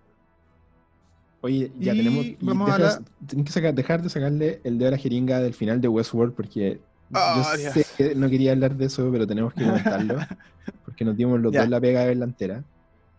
[1.42, 2.26] Oye, ya Y tenemos.
[2.40, 5.38] vamos a dejas- la- tenés que sacar- dejar de sacarle el dedo a la jeringa
[5.40, 7.72] del final de Westworld porque yo Dios.
[7.72, 10.16] sé que no quería hablar de eso, pero tenemos que comentarlo.
[10.84, 11.60] porque nos dimos los Ya.
[11.60, 12.64] dos la pega de verla entera.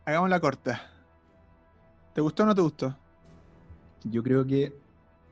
[0.06, 0.82] Hagamos la corta.
[2.14, 2.98] ¿Te gustó o no te gustó?
[4.04, 4.74] Yo creo que.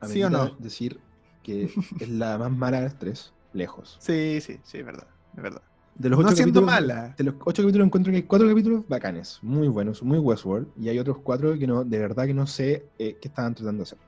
[0.06, 0.50] ¿Sí o no?
[0.58, 1.00] decir
[1.42, 1.64] que
[2.00, 3.96] es la más mala de las tres, lejos.
[4.00, 5.06] Sí, sí, sí, es verdad.
[5.36, 5.62] Es verdad.
[5.98, 7.14] De los No ocho siendo capítulos, mala.
[7.16, 10.88] De los ocho capítulos encuentro que hay cuatro capítulos bacanes, muy buenos, muy Westworld, y
[10.88, 13.82] hay otros cuatro que no, de verdad que no sé eh, qué estaban tratando de
[13.84, 13.98] hacer.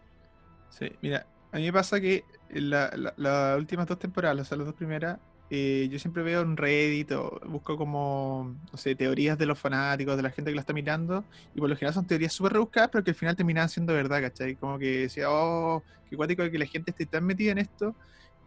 [0.69, 4.45] Sí, mira, a mí me pasa que en la- la- las últimas dos temporadas, o
[4.45, 5.19] sea, las dos primeras,
[5.51, 10.17] eh, yo siempre veo en Reddit o busco como, no sé, teorías de los fanáticos,
[10.17, 12.91] de la gente que la está mirando, y por lo general son teorías súper rebuscadas,
[12.93, 14.57] pero que al final terminan siendo verdad, ¿cachai?
[14.57, 17.97] Como que decía, oh, qué cuático que la gente esté tan metida en esto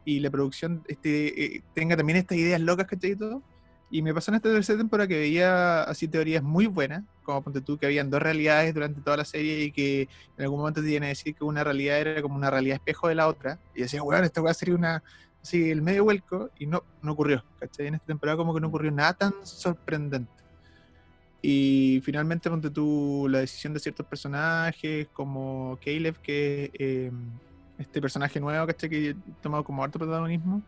[0.05, 3.11] y la producción este, eh, tenga también estas ideas locas, ¿cachai?
[3.11, 3.41] Y todo.
[3.89, 7.59] Y me pasó en esta tercera temporada que veía así teorías muy buenas, como ponte
[7.59, 10.89] tú, que habían dos realidades durante toda la serie y que en algún momento te
[10.89, 13.59] iban a decir que una realidad era como una realidad espejo de la otra.
[13.75, 15.03] Y decía, bueno, esta weá sería una.
[15.41, 17.43] Así, el medio vuelco, y no, no ocurrió.
[17.59, 17.87] ¿Cachai?
[17.87, 20.31] En esta temporada, como que no ocurrió nada tan sorprendente.
[21.41, 27.11] Y finalmente, ponte tú la decisión de ciertos personajes, como Caleb, que eh,
[27.81, 28.89] este personaje nuevo, ¿cachai?
[28.89, 30.61] Que tomado como harto protagonismo.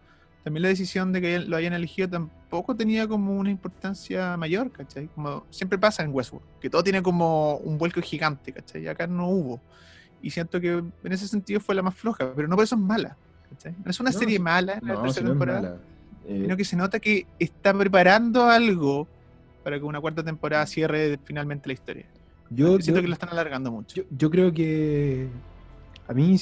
[0.43, 5.07] También la decisión de que lo hayan elegido tampoco tenía como una importancia mayor, ¿cachai?
[5.15, 8.83] Como siempre pasa en Westworld, que todo tiene como un vuelco gigante, ¿cachai?
[8.83, 9.61] Y acá no hubo.
[10.21, 12.81] Y siento que en ese sentido fue la más floja, pero no por eso es
[12.81, 13.15] mala,
[13.49, 13.73] ¿cachai?
[13.85, 15.77] No es una No, serie mala en la No, si tercera no es temporada.
[16.25, 19.07] Eh, sino que se nota que está preparando algo
[19.63, 22.05] para que una cuarta temporada cierre finalmente la historia.
[22.49, 23.95] yo, Siento yo- que lo están alargando mucho.
[23.95, 25.27] Yo, yo creo que.
[26.07, 26.37] A mí,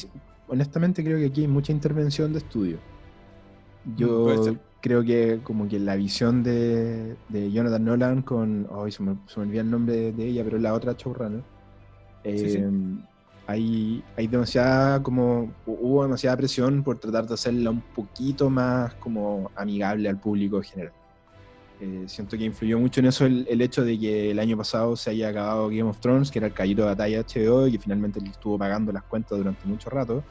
[0.51, 2.85] honestamente, creo que aquí hay mucha intervención de estudio.
[3.85, 4.17] Mm, Yo
[4.81, 8.67] creo que, como que la visión de, de Jonathan Nolan con.
[8.71, 11.45] Ay, se me, se me olvida el nombre de, de ella, pero la otra showrunner.
[12.35, 12.59] Sí, sí.
[12.59, 13.05] eh,
[13.47, 15.03] Hay, hay demasiada.
[15.03, 20.57] como Hubo demasiada presión por tratar de hacerla un poquito más como amigable al público
[20.57, 20.93] en general.
[21.81, 24.95] Eh, siento que influyó mucho en eso el, el hecho de que el año pasado
[24.95, 27.71] se haya acabado Game of Thrones, que era el callito de batalla de HBO, y
[27.71, 30.23] que finalmente estuvo pagando las cuentas durante mucho rato.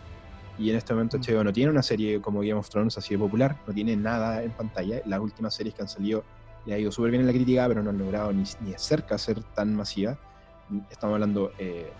[0.58, 1.22] Y en este momento Mm.
[1.22, 4.44] HBO no tiene una serie como Game of Thrones así de popular, no tiene nada
[4.44, 5.02] en pantalla.
[5.06, 6.22] Las últimas series que han salido
[6.66, 8.78] le ha ido súper bien en la crítica, pero no han logrado ni, ni de
[8.78, 10.16] cerca ser tan masiva.
[10.88, 11.90] Estamos hablando, eh,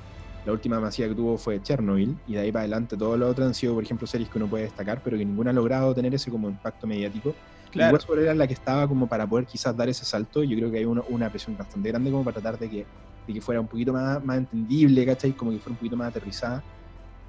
[0.47, 3.45] la última masiva que tuvo fue Chernobyl, y de ahí para adelante todo lo otro
[3.45, 6.15] han sido, por ejemplo, series que uno puede destacar, pero que ninguna ha logrado tener
[6.15, 7.35] ese como impacto mediático.
[7.71, 7.95] Claro.
[7.95, 10.43] Westworld era la que estaba como para poder quizás dar ese salto.
[10.43, 12.87] Yo creo que hay una, una presión bastante grande como para tratar de que,
[13.27, 15.33] de que fuera un poquito más, más entendible, ¿cachai?
[15.33, 16.65] Como que fuera un poquito más aterrizada.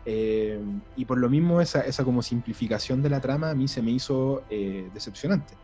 [0.04, 0.60] Eh,
[0.96, 3.92] y por lo mismo esa, esa como simplificación de la trama a mí se me
[3.92, 5.56] hizo eh, decepcionante.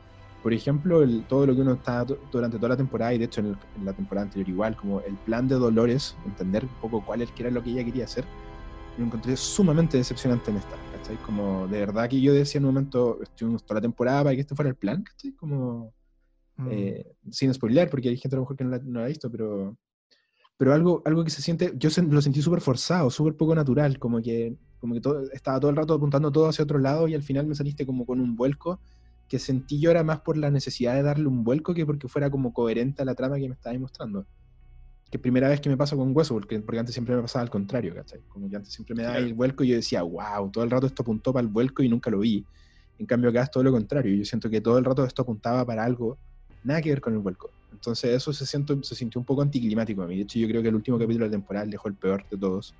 [0.43, 3.25] Por ejemplo, el- todo lo que uno está du- durante toda la temporada, y de
[3.25, 6.79] hecho en, el- en la temporada anterior igual, como el plan de Dolores, entender un
[6.79, 8.25] poco cuál era lo que ella quería hacer,
[8.99, 10.75] lo encontré sumamente decepcionante en esta,
[11.07, 11.17] ¿cachai?
[11.19, 14.41] Como de verdad que yo decía en un momento, estuvimos toda la temporada para que
[14.41, 15.31] este fuera el plan, ¿cachai?
[15.33, 15.93] Como,
[16.57, 16.67] Mm.
[16.71, 19.09] eh, sin spoiler, porque hay gente a lo mejor que no la, no la ha
[19.09, 19.77] visto, pero,
[20.57, 24.19] pero algo, algo que se siente, yo lo sentí súper forzado, súper poco natural, como
[24.23, 27.21] que, como que todo, estaba todo el rato apuntando todo hacia otro lado y al
[27.21, 28.81] final me saliste como con un vuelco
[29.27, 32.31] que sentí yo era más por la necesidad de darle un vuelco que porque fuera
[32.31, 34.25] como coherente a la trama que me estaba mostrando.
[35.09, 37.49] Que primera vez que me pasa con Hueso, porque, porque antes siempre me pasaba al
[37.49, 38.21] contrario, ¿cachai?
[38.27, 40.87] Como que antes siempre me daba el vuelco y yo decía, wow, todo el rato
[40.87, 42.45] esto apuntó para el vuelco y nunca lo vi.
[42.99, 45.65] En cambio acá es todo lo contrario, yo siento que todo el rato esto apuntaba
[45.65, 46.17] para algo,
[46.63, 47.51] nada que ver con el vuelco.
[47.71, 50.17] Entonces eso se, siento, se sintió un poco anticlimático a mí.
[50.17, 52.37] De hecho yo creo que el último capítulo de la temporada dejó el peor de
[52.37, 52.73] todos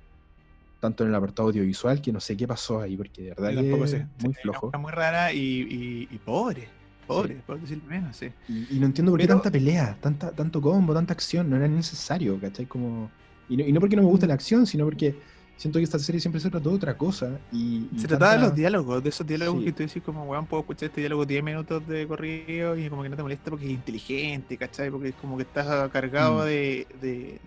[0.80, 3.82] tanto en el apartado audiovisual, que no sé qué pasó ahí, porque de verdad que
[3.82, 4.70] es muy flojo.
[4.78, 6.68] muy rara y, pobre,
[7.08, 8.30] pobre, por decirlo menos, sí.
[8.48, 12.38] Y, no entiendo por qué tanta pelea, tanta, tanto combo, tanta acción, no era necesario,
[12.40, 12.66] ¿cachai?
[12.66, 13.10] Como...
[13.48, 15.16] Y no, y no porque no me guste la acción, sino porque
[15.58, 17.38] siento que esta serie siempre se trató de otra cosa.
[17.52, 20.62] Y, se trataba de los diálogos, de esos diálogos que tú decís como, weón, puedo
[20.62, 23.72] escuchar este diálogo 10 minutos de corrido y como que no te molesta porque es
[23.72, 24.90] inteligente, ¿cachai?
[24.90, 26.46] Porque es como que estás cargado mm.
[26.46, 27.40] de,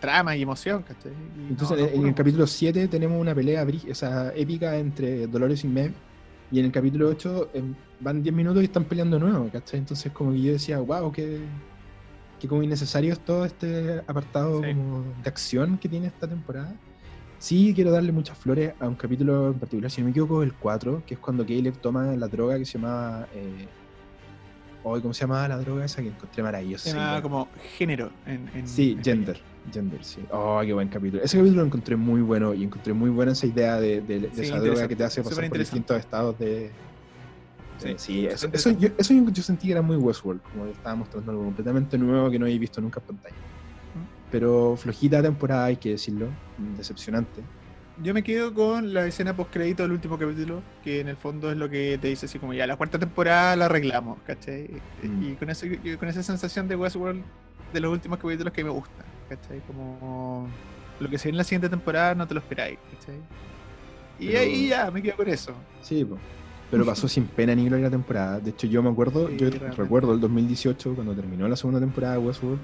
[0.00, 1.12] trama y emoción, ¿cachai?
[1.48, 3.64] Entonces en, el capítulo 7 tenemos una pelea
[4.34, 5.92] épica entre Dolores y Mev.
[6.54, 9.80] Y en el capítulo 8 em, van 10 minutos y están peleando de nuevo, ¿cachai?
[9.80, 11.40] Entonces como que yo decía, wow, qué,
[12.38, 14.76] qué como innecesario es todo este apartado de
[15.24, 16.72] acción que tiene esta temporada.
[17.40, 20.54] Sí, quiero darle muchas flores a un capítulo en particular, si no me equivoco, el
[20.54, 23.66] 4, que es cuando Caleb toma la droga que se llama eh,
[24.84, 26.88] ¿cómo se llamaba la droga esa que encontré maravillosa?
[26.88, 28.12] Se llamaba como género.
[28.26, 29.40] En, sí, gender.
[29.72, 30.24] Gender, sí.
[30.30, 31.22] Oh, qué buen capítulo.
[31.22, 34.86] Ese capítulo lo encontré muy bueno y encontré muy buena esa idea de, esa droga
[34.88, 36.70] que te hace pasar por distintos estados de.
[37.96, 38.48] Sí, eso,
[38.78, 42.38] yo, eso, yo, sentí que era muy Westworld, como estaba mostrando algo completamente nuevo que
[42.38, 43.34] no había visto nunca en pantalla.
[44.30, 46.28] Pero flojita temporada, hay que decirlo,
[46.76, 47.42] decepcionante
[48.02, 51.50] yo me quedo con la escena post crédito del último capítulo, que en el fondo
[51.50, 54.68] es lo que te dice así como ya la cuarta temporada la arreglamos, ¿cachai?
[55.02, 55.22] Mm.
[55.22, 57.22] Y con, ese, con esa sensación de Westworld
[57.72, 59.60] de los últimos capítulos que me gustan, ¿cachai?
[59.60, 60.48] Como
[61.00, 63.20] lo que se viene en la siguiente temporada no te lo esperáis, ¿cachai?
[64.18, 65.54] Y ahí ya, me quedo con eso.
[65.82, 66.06] Sí,
[66.70, 68.40] pero pasó sin pena ni gloria la temporada.
[68.40, 72.20] De hecho, yo me acuerdo, yo recuerdo el 2018, cuando terminó la segunda temporada de
[72.20, 72.60] Westworld,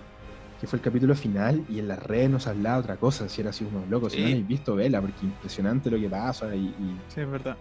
[0.61, 3.49] que fue el capítulo final, y en las redes nos hablaba otra cosa, si era
[3.49, 6.75] así unos locos, si no habéis visto, vela, porque impresionante lo que pasa, y,
[7.09, 7.57] sí, es verdad.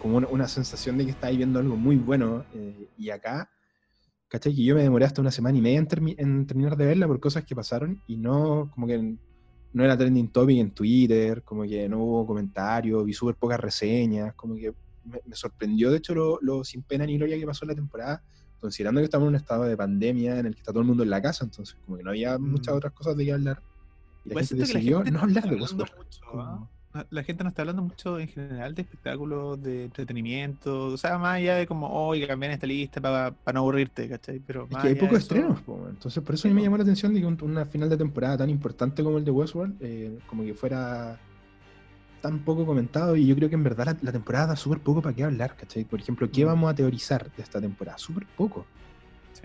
[0.00, 3.50] como, una, sensación de que estáis viendo algo muy bueno, eh, y acá,
[4.34, 4.52] ¿cachai?
[4.52, 7.44] Que yo me demoré hasta una semana y media en, terminar de verla por cosas
[7.44, 9.16] que pasaron, y no, como que
[9.72, 14.34] no era trending topic en Twitter, como que no hubo comentarios, vi súper pocas reseñas,
[14.34, 17.68] como que me, sorprendió, de hecho, lo, lo sin pena ni gloria que pasó en
[17.68, 18.24] la temporada,
[18.58, 21.04] considerando que estamos en un estado de pandemia en el que está todo el mundo
[21.04, 22.76] en la casa, entonces como que no había muchas mm.
[22.76, 23.62] otras cosas de qué hablar.
[24.24, 25.92] Y la pues gente decidió no hablar de cosas.
[26.34, 26.68] ¿ah?
[27.10, 31.36] La gente no está hablando mucho en general de espectáculos, de entretenimiento, o sea, más
[31.36, 34.40] allá de como, oye, cambiar esta lista para, no aburrirte, ¿cachai?
[34.40, 37.12] Pero es que hay pocos estrenos, entonces por eso a mí me llamó la atención
[37.12, 40.54] de que una final de temporada tan importante como el de Westworld, eh, como que
[40.54, 41.18] fuera
[42.24, 45.14] tan poco comentado y yo creo que en verdad la, temporada da súper poco para
[45.14, 45.84] qué hablar, ¿cachai?
[45.84, 46.48] Por ejemplo, ¿qué mm.
[46.48, 47.98] vamos a teorizar de esta temporada?
[47.98, 48.64] Súper poco.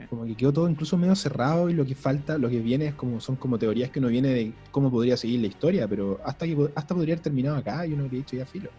[0.09, 2.93] Como que quedó todo incluso medio cerrado y lo que falta, lo que viene es
[2.93, 6.45] como son como teorías que no viene de cómo podría seguir la historia, pero hasta
[6.45, 8.69] que hasta podría haber terminado acá y uno habría dicho ya filo.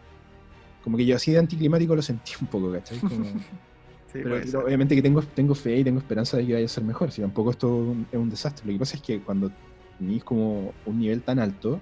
[0.82, 2.98] Como que yo así de anticlimático lo sentí un poco, ¿cachai?
[4.12, 7.10] pero, obviamente que tengo, tengo fe y tengo esperanza de que vaya a ser mejor.
[7.10, 8.66] Si tampoco esto es un desastre.
[8.66, 9.50] Lo que pasa es que cuando
[9.98, 11.80] tenéis como un nivel tan alto,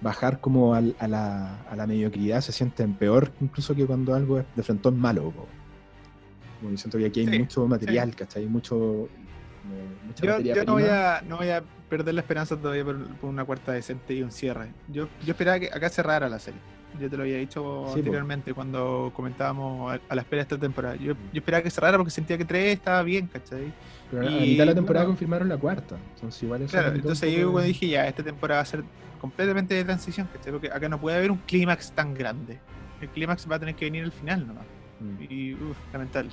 [0.00, 4.46] bajar como a, la, a, la, mediocridad se siente peor incluso que cuando algo es
[4.54, 5.32] de frente malo.
[6.64, 8.46] Como yo siento que aquí hay mucho material, ¿cachai?
[8.46, 9.06] Mucho,
[10.22, 13.72] yo, yo no, voy a, no voy a perder la esperanza todavía por, una cuarta
[13.72, 14.70] decente y un cierre.
[14.88, 16.58] Yo, yo esperaba que acá cerrara la serie.
[16.98, 20.96] Yo te lo había dicho anteriormente cuando comentábamos a, la espera de esta temporada.
[20.96, 23.74] Yo, yo, esperaba que cerrara porque sentía que tres estaba bien, ¿cachai?
[24.10, 25.98] Pero y, a mitad de la temporada confirmaron la cuarta.
[26.14, 28.84] Entonces, igual claro, entonces yo dije, ya, esta temporada va a ser
[29.20, 30.50] completamente de transición, ¿cachai?
[30.50, 32.58] Porque acá no puede haber un clímax tan grande.
[33.02, 34.64] El clímax va a tener que venir al final nomás.
[35.00, 35.22] Mm.
[35.28, 36.30] Y, uff, lamentable.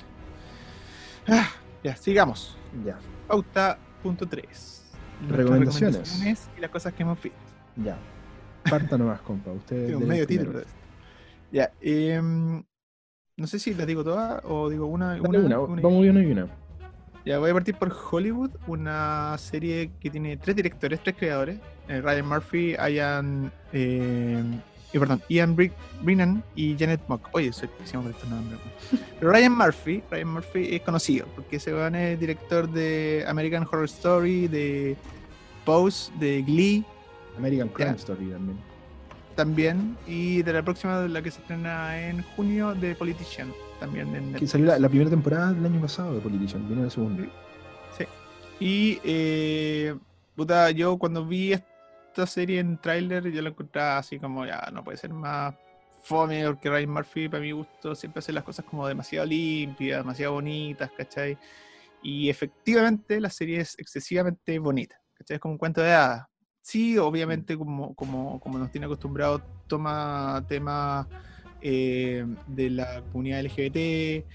[1.28, 1.50] Ah,
[1.82, 2.56] ya, sigamos.
[2.84, 2.98] Ya.
[3.28, 4.82] Pauta punto 3.
[5.28, 6.48] Recomendaciones.
[6.56, 7.38] Y las cosas que hemos visto.
[7.76, 7.96] Ya.
[8.68, 9.50] Parta nomás, compa.
[9.52, 10.62] Usted un medio título.
[11.50, 11.70] Ya.
[11.80, 12.20] Eh,
[13.36, 15.20] no sé si las digo todas o digo una.
[15.20, 15.58] una, una.
[15.58, 16.48] Vamos una y una.
[17.24, 21.58] Ya voy a partir por Hollywood, una serie que tiene tres directores, tres creadores:
[21.88, 24.42] eh, Ryan Murphy, Ian, eh,
[24.92, 25.56] y perdón, Ian
[26.02, 27.28] Brennan y Janet Mock.
[27.32, 28.60] Oye, soy pésimo con estos nombres.
[29.20, 34.48] Ryan Murphy, Ryan Murphy es conocido porque se van es director de American Horror Story,
[34.48, 34.96] de
[35.64, 36.84] Pose, de Glee.
[37.38, 38.58] American Crime Story también.
[39.34, 43.50] También, y de la próxima, la que se estrena en junio, de Politician.
[43.80, 47.24] También en que salió la, primera temporada del año pasado de Politician, viene la segunda.
[47.96, 48.04] Sí.
[48.60, 49.96] Y, eh,
[50.36, 51.54] puta, yo cuando vi
[52.12, 55.54] esta serie en tráiler yo la encontraba así como, ya, no puede ser más
[56.02, 60.34] fome, porque Ryan Murphy, para mi gusto, siempre hace las cosas como demasiado limpias, demasiado
[60.34, 61.38] bonitas, ¿cachai?
[62.02, 65.36] Y efectivamente la serie es excesivamente bonita, ¿cachai?
[65.36, 66.26] Es como un cuento de hadas.
[66.60, 71.06] Sí, obviamente, como, como, como nos tiene acostumbrado, toma temas
[71.62, 74.26] eh, de la comunidad LGBT,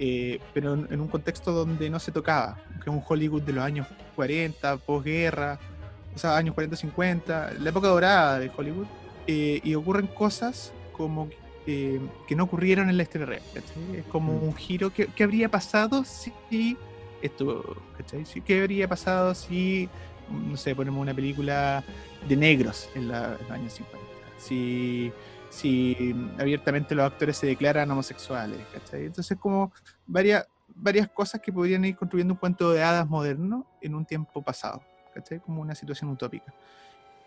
[0.00, 3.64] eh, pero en, un contexto donde no se tocaba, que es un Hollywood de los
[3.64, 3.86] años
[4.16, 5.58] 40, posguerra,
[6.24, 8.86] años 40-50, la época dorada de Hollywood,
[9.26, 11.28] eh, y ocurren cosas como
[11.66, 13.42] eh, que no ocurrieron en la historia real.
[13.94, 14.42] Es como mm.
[14.42, 14.90] un giro.
[14.90, 16.32] ¿Qué, habría pasado si
[17.20, 18.24] esto, ¿cachai?
[18.44, 19.88] ¿Qué habría pasado si,
[20.30, 21.84] no sé, ponemos una película
[22.26, 24.06] de negros en, la, los años 50?
[24.38, 25.12] Si,
[25.50, 29.04] si abiertamente los actores se declaran homosexuales, ¿cachai?
[29.04, 29.70] Entonces, como
[30.06, 34.40] varias, varias cosas que podrían ir construyendo un cuento de hadas moderno en un tiempo
[34.42, 34.82] pasado,
[35.18, 35.40] ¿cachai?
[35.40, 36.52] Como una situación utópica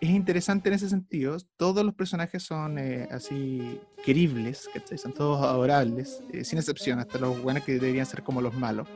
[0.02, 1.38] es interesante en ese sentido.
[1.58, 4.98] Todos los personajes son eh, así queribles, ¿cachai?
[4.98, 8.88] Son todos adorables, eh, sin excepción, hasta los buenos que deberían ser como los malos,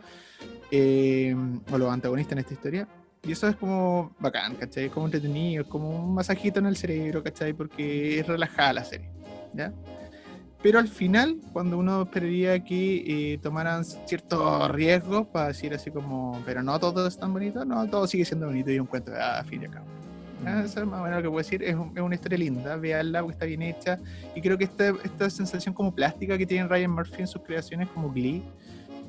[0.72, 1.36] eh,
[1.72, 2.88] o los antagonistas en esta historia.
[3.22, 4.90] Y eso es como bacán, ¿cachai?
[4.90, 7.54] Como entretenido, como un masajito en el cerebro, ¿cachai?
[7.54, 9.12] Porque es relajada la serie,
[9.54, 9.72] ¿ya?
[10.62, 16.64] Pero al final, cuando uno esperaría que tomaran ciertos riesgos para decir así como, pero
[16.64, 19.44] no todo es tan bonito, no, todo sigue siendo bonito y un cuento de ah,
[19.48, 19.84] fin y acá.
[20.46, 21.64] Ah, eso es más o menos lo que puedo decir.
[21.64, 24.00] Es, es, una historia linda, veanla porque está bien hecha.
[24.36, 27.88] Y creo que esta, esta sensación como plástica que tiene Ryan Murphy en sus creaciones
[27.90, 28.44] como Glee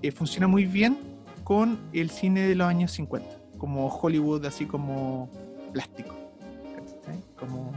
[0.02, 0.98] eh, funciona muy bien
[1.44, 3.28] con el cine de los años 50,
[3.58, 5.30] como Hollywood, así como
[5.72, 6.14] plástico.
[7.38, 7.70] Como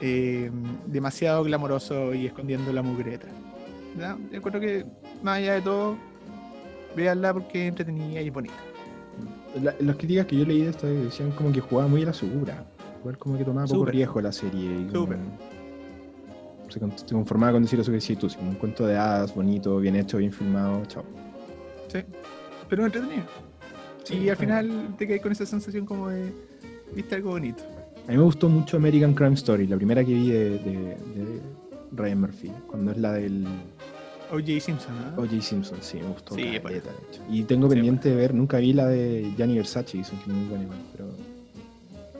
[0.00, 0.50] eh,
[0.86, 3.28] demasiado glamoroso y escondiendo la mugreta.
[4.32, 4.86] Yo creo que,
[5.22, 5.96] más allá de todo,
[6.96, 8.54] veanla porque es entretenida y bonita
[9.54, 12.64] las críticas que yo leí de esto decían como que jugaba muy a la segura.
[13.00, 14.70] Igual como que tomaba poco riesgo la serie.
[14.70, 14.88] Y
[16.68, 20.18] se, conformaba con decir eso que decís tú, un cuento de hadas bonito, bien hecho,
[20.18, 21.02] bien filmado, chao.
[21.88, 21.98] Sí,
[22.68, 23.24] pero entretenido.
[24.08, 26.32] y al final te quedas con esa sensación como de
[26.94, 27.64] viste algo bonito.
[28.06, 31.40] A mí me gustó mucho American Crime Story, la primera que vi de, de
[31.92, 33.46] Ryan Murphy, cuando es la del
[34.30, 34.60] O.J.
[34.60, 35.22] Simpson, ¿no?
[35.22, 35.40] O.J.
[35.40, 36.34] Simpson, sí, me gustó.
[36.34, 37.22] Sí, caleta, de hecho.
[37.28, 40.48] Y tengo pendiente de ver, nunca vi la de Gianni Versace, dicen que es muy
[40.48, 41.08] buena igual, pero...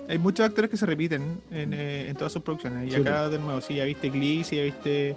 [0.09, 2.93] Hay muchos actores que se repiten en, eh, en todas sus producciones.
[2.93, 5.15] Y acá de nuevo, sí, ya viste Glee, ya viste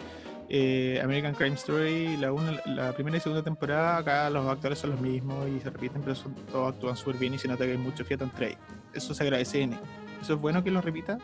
[0.49, 2.31] eh, American Crime Story, la,
[2.67, 6.15] la primera y segunda temporada, acá los actores son los mismos y se repiten, pero
[6.51, 8.59] todos actúan súper bien y se nota que hay mucho fiat entre ellos.
[8.93, 9.73] Eso se agradece en
[10.23, 11.19] Eso es bueno que lo repita,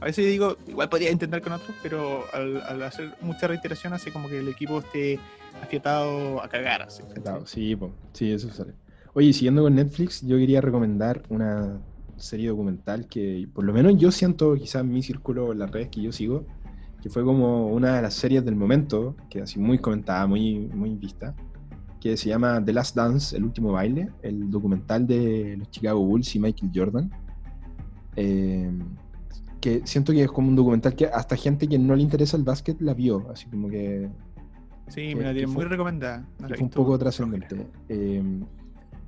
[0.00, 4.28] a veces digo, igual podría intentar con otros, pero al, hacer mucha reiteración hace como
[4.28, 5.18] que el equipo esté
[5.62, 6.82] afiatado a cagar.
[6.82, 7.02] Así,
[7.46, 7.76] sí,
[8.12, 8.74] sí, eso sale.
[9.14, 11.80] Oye, siguiendo con Netflix, yo quería recomendar una
[12.16, 15.88] serie documental que por lo menos yo siento, quizás en mi círculo, en las redes
[15.88, 16.46] que yo sigo,
[17.02, 20.94] que fue como una de las series del momento, que así muy comentada, muy, muy
[20.94, 21.34] vista,
[22.00, 26.36] que se llama The Last Dance, El Último Baile, el documental de los Chicago Bulls
[26.36, 27.10] y Michael Jordan.
[28.20, 28.68] Eh,
[29.60, 32.42] que siento que es como un documental que hasta gente que no le interesa el
[32.42, 34.08] básquet la vio, así como que...
[34.88, 36.26] Sí, me la tiene muy recomendada.
[36.38, 37.66] fue un poco trascendente.
[37.88, 38.22] Eh,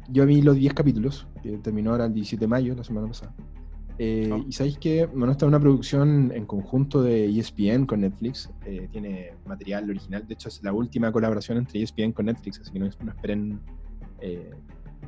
[0.09, 3.35] yo vi los 10 capítulos, que terminó ahora el 17 de mayo, la semana pasada.
[3.99, 4.45] Eh, oh.
[4.47, 8.51] Y sabéis que, bueno, esta es una producción en conjunto de ESPN con Netflix.
[8.65, 10.27] Eh, tiene material original.
[10.27, 13.61] De hecho, es la última colaboración entre ESPN con Netflix, así que no, esperen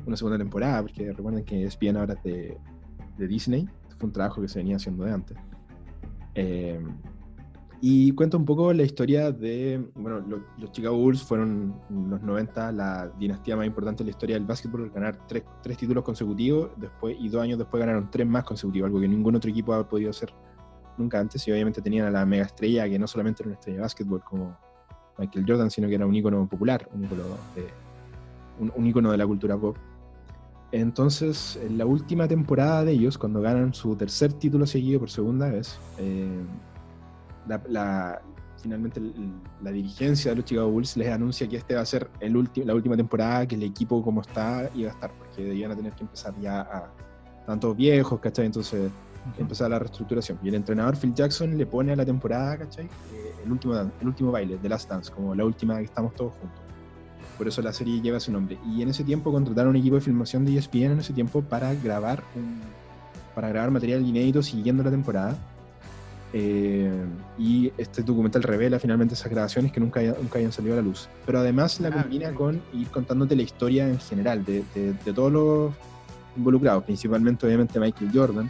[0.05, 2.57] una segunda temporada, porque recuerden que ESPN ahora es de,
[3.17, 3.67] de Disney
[4.03, 5.37] un trabajo que se venía haciendo de antes.
[6.35, 6.79] Eh,
[7.85, 10.23] y cuenta un poco la historia de, bueno,
[10.57, 14.45] los Chicago Bulls fueron en los 90 la dinastía más importante de la historia del
[14.45, 18.87] básquetbol, ganar tres, tres, títulos consecutivos después, y dos años después ganaron tres más consecutivos,
[18.87, 20.33] algo que ningún otro equipo ha podido hacer
[20.97, 23.75] nunca antes, y obviamente tenían a la mega estrella, que no solamente era una estrella
[23.79, 24.57] de básquetbol como
[25.17, 27.23] Michael Jordan, sino que era un ícono popular, un ícono
[28.59, 29.75] un ícono de la cultura pop.
[30.73, 35.47] Entonces, en la última temporada de ellos, cuando ganan su tercer título seguido por segunda
[35.47, 36.43] vez, eh,
[38.59, 38.99] finalmente
[39.61, 42.33] la dirigencia de los Chicago Bulls les anuncia que este va a ser el
[42.65, 45.93] la última temporada, que el equipo como está iba a estar, porque iban a tener
[45.93, 46.91] que empezar ya a
[47.45, 48.47] tantos viejos, ¿cachai?
[48.47, 48.89] Entonces,
[49.37, 50.39] empezar la reestructuración.
[50.41, 52.85] Y el entrenador Phil Jackson le pone a la temporada, ¿cachai?
[52.85, 56.33] Eh, el, último, el último baile, The Last Dance, como la última que estamos todos
[56.33, 56.72] juntos
[57.37, 58.57] por eso la serie lleva su nombre.
[58.67, 61.73] Y en ese tiempo contrataron un equipo de filmación de ESPN en ese tiempo para
[61.75, 62.23] grabar
[63.33, 65.35] para grabar material inédito siguiendo la temporada.
[66.35, 66.89] Eh,
[67.37, 71.07] y este documental revela finalmente esas grabaciones que nunca, nunca hayan salido a la luz.
[71.25, 75.31] Pero además la ah, combina con ir contándote la historia en general de, de, todos
[75.31, 75.73] los
[76.35, 78.49] involucrados, principalmente obviamente Michael Jordan,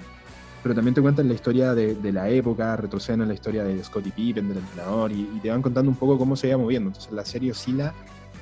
[0.61, 3.83] pero también te cuentan la historia de, de la época, retroceden en la historia de
[3.83, 6.87] Scottie Pippen, del entrenador, y, y, te van contando un poco cómo se iba moviendo.
[6.87, 7.93] Entonces la serie oscila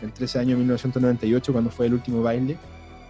[0.02, 2.58] entre ese año 1998, cuando fue el último baile,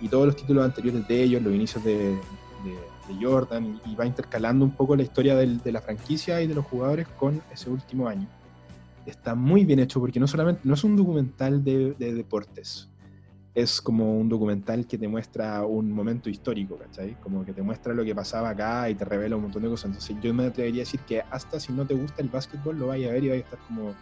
[0.02, 3.96] y todos los títulos anteriores de ellos, los inicios de, de, de Jordan, y, y,
[3.96, 7.42] va intercalando un poco la historia del, de la franquicia y de los jugadores con
[7.52, 8.28] ese último año.
[9.06, 12.92] Está muy bien hecho porque no solamente no es un documental de, de deportes,
[13.54, 17.18] es como un documental que te muestra un momento histórico, ¿cachai?
[17.22, 19.88] Como que te muestra lo que pasaba acá y te revela un montón de cosas.
[19.88, 22.88] Entonces yo me atrevería a decir que hasta si no te gusta el básquetbol lo
[22.88, 23.94] vaya a ver y vaya a estar como...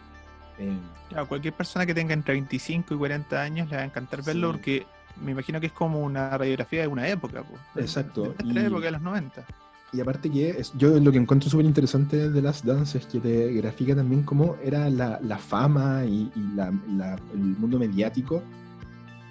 [0.60, 0.78] Eh...
[1.08, 4.48] Claro, cualquier persona que tenga entre 25 y 40 años le va a encantar verlo
[4.48, 4.52] sí.
[4.52, 4.86] porque
[5.20, 7.42] me imagino que es como una radiografía de una época.
[7.42, 8.22] Pues, Exacto.
[8.22, 8.66] De nuestra y...
[8.66, 9.44] época de los 90.
[9.92, 13.18] Y aparte que es, yo lo que encuentro súper interesante de las Dance es que
[13.18, 18.40] te grafica también cómo era la, la fama y, y la, la, el mundo mediático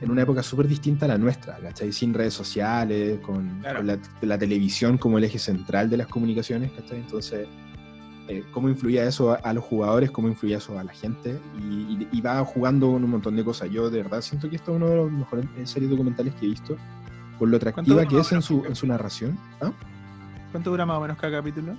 [0.01, 1.91] en una época súper distinta a la nuestra, ¿cachai?
[1.91, 3.79] Sin redes sociales, con, claro.
[3.79, 6.99] con la, la, televisión como el eje central de las comunicaciones, ¿cachai?
[6.99, 7.47] Entonces,
[8.29, 11.63] eh, cómo influía eso a, a, los jugadores, cómo influía eso a la gente, y,
[11.63, 13.71] y, y, va jugando con un montón de cosas.
[13.71, 16.49] Yo de verdad siento que esto es uno de los mejores series documentales que he
[16.49, 16.77] visto,
[17.39, 19.35] por lo atractiva que es en su, en su narración.
[19.61, 19.71] ¿Ah?
[20.51, 21.75] ¿Cuánto dura más o menos cada capítulo?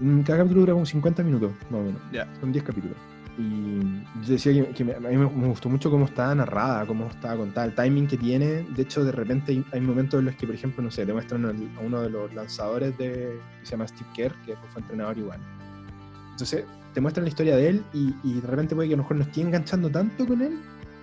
[0.00, 2.00] Mm, cada capítulo dura como 50 minutos, más o menos.
[2.10, 2.26] Yeah.
[2.40, 2.96] Son 10 capítulos.
[3.38, 3.80] Y
[4.26, 7.36] yo decía que, que me, a mí me gustó mucho cómo está narrada, cómo está
[7.36, 8.66] contada, el timing que tiene.
[8.74, 11.12] De hecho, de repente hay, hay momentos en los que, por ejemplo, no sé, te
[11.12, 15.16] muestran a uno de los lanzadores de, que se llama Steve Kerr, que fue entrenador
[15.16, 15.40] igual.
[16.40, 16.64] Entonces,
[16.94, 19.18] te muestran la historia de él y, y de repente puede que a lo mejor
[19.18, 20.58] no esté enganchando tanto con él,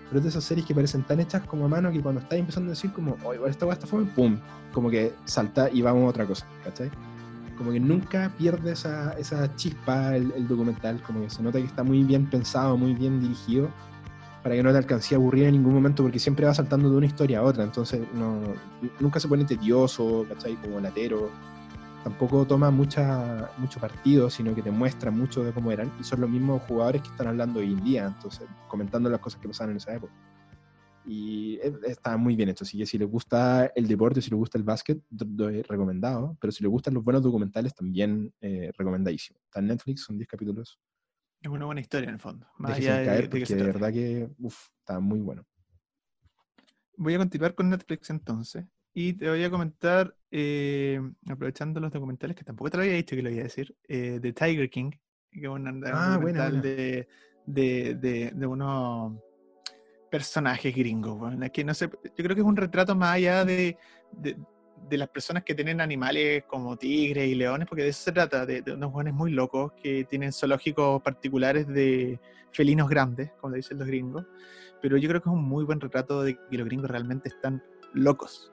[0.08, 2.40] pero es de esas series que parecen tan hechas como a mano que cuando estás
[2.40, 4.38] empezando a decir como, oh, igual esta va esta forma, ¡pum!
[4.74, 6.90] Como que salta y vamos a otra cosa, ¿cachai?
[7.56, 11.66] Como que nunca pierde esa, esa chispa el, el, documental, como que se nota que
[11.66, 13.70] está muy bien pensado, muy bien dirigido,
[14.42, 16.98] para que no te alcance a aburrir en ningún momento, porque siempre va saltando de
[16.98, 18.42] una historia a otra, entonces no,
[19.00, 20.56] nunca se pone tedioso, ¿cachai?
[20.56, 21.30] Como latero,
[22.08, 26.22] tampoco toma mucha, mucho partido, sino que te muestra mucho de cómo eran, y son
[26.22, 29.72] los mismos jugadores que están hablando hoy en día, entonces comentando las cosas que pasaban
[29.72, 30.14] en esa época.
[31.05, 34.58] Y está muy bien hecho, así que si les gusta el deporte, si les gusta
[34.58, 35.01] el básquet,
[35.68, 39.39] recomendado, pero si les gustan los buenos documentales, también eh, recomendadísimo.
[39.43, 40.80] Está en Netflix, son 10 capítulos.
[41.41, 42.47] Es una buena historia en el fondo.
[42.58, 45.45] Más allá de, caer de, de, de verdad que uf, está muy bueno.
[46.95, 48.64] Voy a continuar con Netflix entonces.
[49.00, 53.16] Y te voy a comentar, eh, aprovechando los documentales, que tampoco te lo había dicho
[53.16, 54.89] que lo iba a decir, eh, de Tiger King,
[55.32, 57.08] que es un, ah, documental buena, de,
[57.45, 59.14] de, de, de, unos
[60.10, 61.16] personajes gringos.
[61.16, 63.78] Bueno, que no sé, yo creo que es un retrato más allá de,
[64.14, 64.36] de,
[64.89, 68.48] de, las personas que tienen animales como tigres y leones, porque de eso se trata,
[68.48, 72.20] de, de unos jóvenes muy locos que tienen zoológicos particulares de
[72.52, 74.26] felinos grandes, como le dicen los gringos.
[74.82, 77.62] Pero yo creo que es un muy buen retrato de que los gringos realmente están
[77.93, 78.52] locos.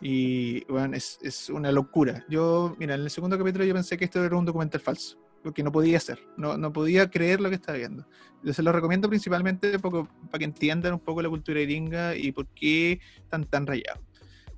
[0.00, 2.24] Y bueno, es, es una locura.
[2.28, 5.62] Yo, mira, en el segundo capítulo yo pensé que esto era un documental falso porque
[5.62, 8.06] no podía ser, no, no podía creer lo que estaba viendo.
[8.42, 10.06] Yo se lo recomiendo principalmente para
[10.38, 14.00] que entiendan un poco la cultura gringa y por qué están tan rayados.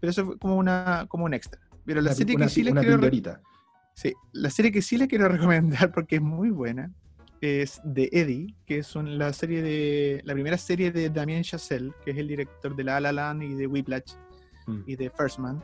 [0.01, 1.61] Pero eso fue como, una, como un extra.
[1.84, 3.11] Pero la una, serie una, que sí les quiero
[3.95, 6.93] sí, la serie que sí les quiero recomendar porque es muy buena
[7.40, 11.93] es de Eddie, que es un, la serie de la primera serie de Damien Chazelle,
[12.05, 14.12] que es el director de La La Land y de Whiplash
[14.67, 14.83] mm.
[14.87, 15.63] y de First Man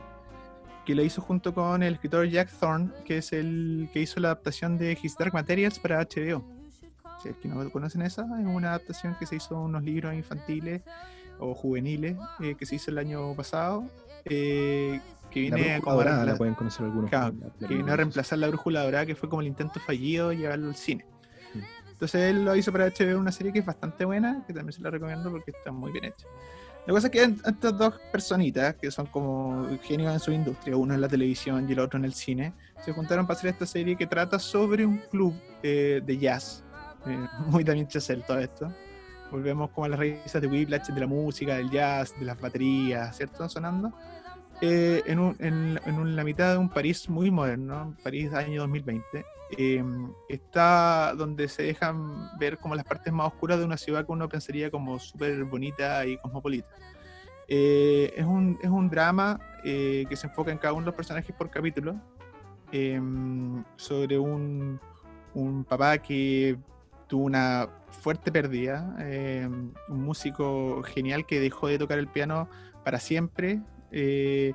[0.88, 4.28] que lo hizo junto con el escritor Jack Thorne, que es el que hizo la
[4.28, 6.42] adaptación de His Dark Materials para HBO.
[7.22, 10.80] Si es que no conocen esa, es una adaptación que se hizo unos libros infantiles
[11.38, 13.84] o juveniles eh, que se hizo el año pasado.
[14.24, 14.98] Eh,
[15.30, 17.10] que viene la como dorada, la pueden conocer algunos.
[17.10, 20.38] Claro, que viene a reemplazar la brújula dorada, que fue como el intento fallido de
[20.38, 21.04] llevarlo al cine.
[21.52, 21.60] Sí.
[21.90, 24.80] Entonces él lo hizo para HBO, una serie que es bastante buena, que también se
[24.80, 26.26] la recomiendo porque está muy bien hecha.
[26.88, 30.94] La cosa es que estas dos personitas, que son como genios en su industria, uno
[30.94, 33.94] en la televisión y el otro en el cine, se juntaron para hacer esta serie
[33.94, 36.64] que trata sobre un club eh, de jazz.
[37.06, 38.72] Eh, muy también Chazelle todo esto.
[39.30, 43.14] Volvemos como a las raíces de Whiplash, de la música, del jazz, de las baterías,
[43.14, 43.46] ¿cierto?
[43.50, 43.92] Sonando.
[44.62, 49.26] Eh, en, la mitad de un París muy moderno, París año 2020,
[49.56, 49.82] eh,
[50.28, 54.28] está donde se dejan ver como las partes más oscuras de una ciudad que uno
[54.28, 56.68] pensaría como súper bonita y cosmopolita.
[57.48, 60.94] Eh, es, un, es un drama eh, que se enfoca en cada uno de los
[60.94, 61.96] personajes por capítulo,
[62.72, 64.78] em, sobre un,
[65.32, 66.58] un, papá que
[67.06, 72.50] tuvo una fuerte pérdida, em, un músico genial que dejó de tocar el piano
[72.84, 73.60] para siempre
[73.92, 74.52] eh,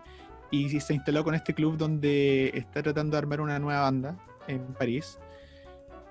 [0.52, 4.18] y se instaló con este club donde está tratando de armar una nueva banda
[4.48, 5.20] en París.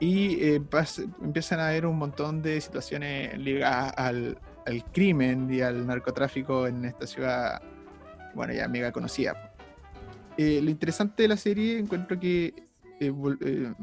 [0.01, 0.63] Y eh,
[1.23, 6.85] empiezan a haber un montón de situaciones ligadas al, al, crimen y al narcotráfico en
[6.85, 7.63] esta ciudad,
[8.35, 9.55] bueno, ya mega conocida.
[10.37, 12.47] eh, lo interesante de la serie, encuentro que,
[13.01, 13.75] eh, eh,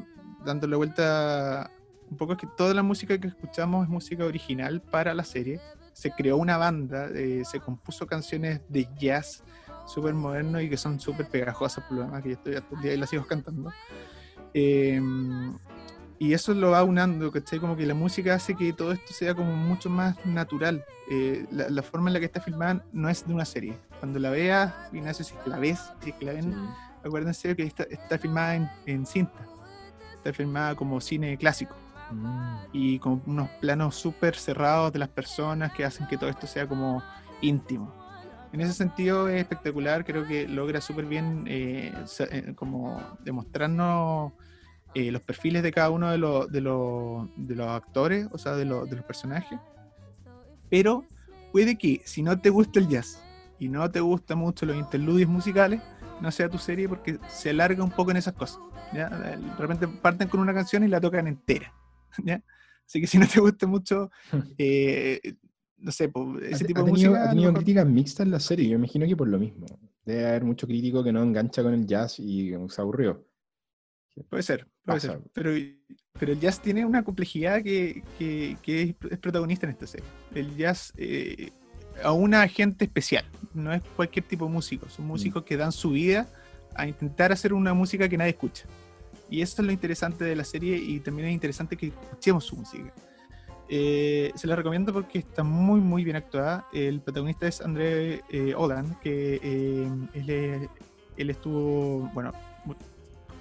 [0.44, 1.72] dando la vuelta
[2.10, 5.62] un poco, es que toda la música que escuchamos es música original para la serie.
[5.94, 7.10] Se creó una banda,
[7.44, 9.44] se compuso canciones de jazz
[9.86, 12.82] súper moderno y que son súper pegajosas, por lo demás, que yo estoy hasta el
[12.82, 13.72] día y las sigo cantando.
[14.54, 15.58] Em,
[16.18, 17.60] y eso lo va unando, ¿cachai?
[17.60, 20.84] Como que la música hace que todo esto sea como mucho más natural.
[21.10, 23.78] Eh, la, forma en la que está filmada no es de una serie.
[24.00, 26.54] Cuando la veas, Ignacio, si la ves, si la ven,
[27.06, 29.48] acuérdense que está, está filmada en, cinta.
[30.16, 31.74] Está filmada como cine clásico.
[32.12, 32.56] Mm.
[32.74, 36.68] Y con unos planos súper cerrados de las personas que hacen que todo esto sea
[36.68, 37.02] como
[37.42, 37.99] íntimo.
[38.52, 41.94] En ese sentido es espectacular, creo que logra súper bien eh,
[42.32, 44.34] eh, como demostrarnos
[44.96, 48.88] eh, los perfiles de cada uno de, los, de, los, actores, o sea, de, los
[49.06, 49.60] personajes.
[50.70, 51.06] Pero
[51.52, 53.24] puede que si no te gusta el jazz
[53.60, 55.82] y no te gustan mucho los interludios musicales,
[56.20, 58.60] no sea tu serie porque se alarga un poco en esas cosas.
[58.94, 59.10] ¿ya?
[59.10, 61.72] De repente parten con una canción y la tocan entera.
[62.24, 62.42] ¿ya?
[62.84, 64.10] Así que si no te gusta mucho,
[64.58, 65.36] eh,
[65.82, 66.12] no sé,
[66.50, 67.24] ese tipo de música.
[67.24, 69.66] Ha tenido críticas mixtas en la serie, yo imagino que por lo mismo.
[70.06, 73.26] Debe haber mucho crítico que no engancha con el jazz y se aburrió.
[74.28, 75.22] Puede ser, puede ser.
[75.34, 75.52] Pero,
[76.20, 80.08] pero el jazz tiene una complejidad que, es, protagonista en esta serie.
[80.36, 81.52] El jazz eh,
[82.04, 85.08] a una gente especial, no es cualquier tipo de músico, son mm.
[85.08, 86.28] músicos que dan su vida
[86.76, 88.66] a intentar hacer una música que nadie escucha.
[89.30, 92.56] Y eso es lo interesante de la serie y también es interesante que escuchemos su
[92.56, 92.94] música.
[93.72, 96.66] Eh, se la recomiendo porque está muy, muy bien actuada.
[96.74, 98.56] El protagonista es André eh,
[99.02, 100.70] que eh, él,
[101.18, 102.34] él, estuvo, bueno,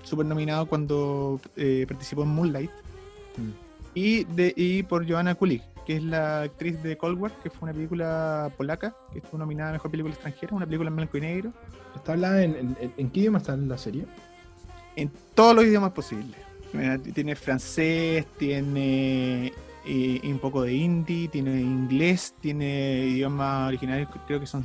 [0.03, 2.71] super nominado cuando eh, participó en Moonlight.
[3.39, 3.51] Mm.
[3.95, 7.67] Y, de, y por Joanna Kulig, que es la actriz de Cold War, que fue
[7.67, 11.21] una película polaca, que estuvo nominada a Mejor Película Extranjera, una película en blanco y
[11.23, 11.53] negro.
[11.97, 14.05] ¿Está hablada en, en, qué idioma está en la serie?
[14.95, 16.37] En todos los idiomas posibles.
[17.15, 19.55] Tiene francés, tiene
[19.85, 24.65] eh, un poco de hindi, tiene inglés, tiene idiomas originales, creo que son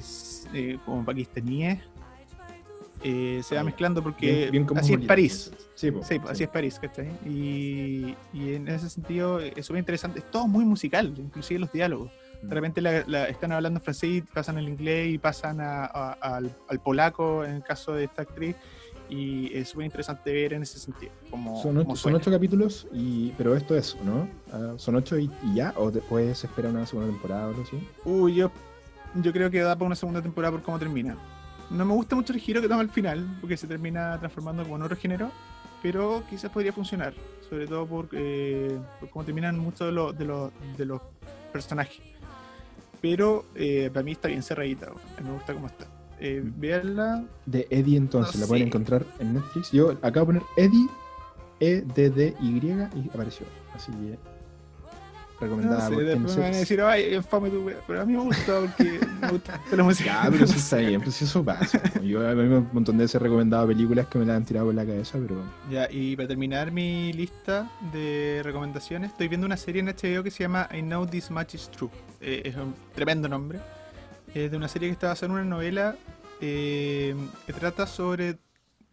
[0.54, 1.80] eh, como pakistaníes,
[3.04, 5.52] eh, se va mezclando porque así es París.
[5.76, 5.92] Sí,
[6.30, 7.10] así es París, ¿cachai?
[7.26, 10.20] Y, y, en ese sentido es súper interesante.
[10.20, 12.12] Es todo muy musical, inclusive los diálogos.
[12.42, 12.52] De mm.
[12.52, 17.94] repente la, están hablando francés, pasan al inglés y pasan al, polaco en el caso
[17.94, 18.56] de esta actriz.
[19.14, 21.12] Y es súper interesante ver en ese sentido.
[21.30, 21.78] Como, son,
[22.16, 24.28] ocho, capítulos, y, pero esto es, ¿no?
[24.52, 25.72] Ah, ¿Son ocho y, ya?
[25.78, 27.78] ¿O después se espera una segunda temporada o algo así?
[28.06, 28.52] Uy, yo,
[29.22, 31.16] yo creo que da para una segunda temporada por cómo termina.
[31.70, 34.78] No me gusta mucho el giro que toma al final, porque se termina transformando como
[34.78, 35.30] en otro género,
[35.84, 37.14] pero quizás podría funcionar,
[37.48, 38.80] sobre todo por, eh,
[39.12, 41.02] cómo terminan muchos de, de, los
[41.52, 42.02] personajes.
[43.00, 44.92] Pero eh, para mí está bien cerradita,
[45.24, 45.86] me gusta cómo está.
[46.24, 47.26] Eh, veanla.
[47.46, 49.72] De Eddie entonces, la pueden encontrar en Netflix.
[49.72, 50.88] Yo acabo de poner Eddie,
[51.60, 53.46] E-D-D-Y y apareció.
[53.76, 54.18] Así que
[55.44, 55.90] recomendada.
[55.90, 59.00] No sé, después me van a decir, ay, tu pero a mí me gusta porque
[59.22, 60.24] me gusta la música.
[60.24, 61.82] Ya, pero eso está bien, pues eso pasa.
[62.02, 64.68] Yo a mí un montón de veces he recomendado películas que me la han tirado
[64.68, 65.44] por la cabeza, pero...
[65.70, 70.32] Ya, y para terminar mi lista de recomendaciones, estoy viendo una serie en HBO que
[70.32, 71.92] se llama I Know This Much Is True.
[72.22, 73.60] Eh, es un tremendo nombre.
[74.34, 75.96] Es de una serie que está basada en una novela
[76.44, 77.16] eh,
[77.60, 78.38] trata sobre...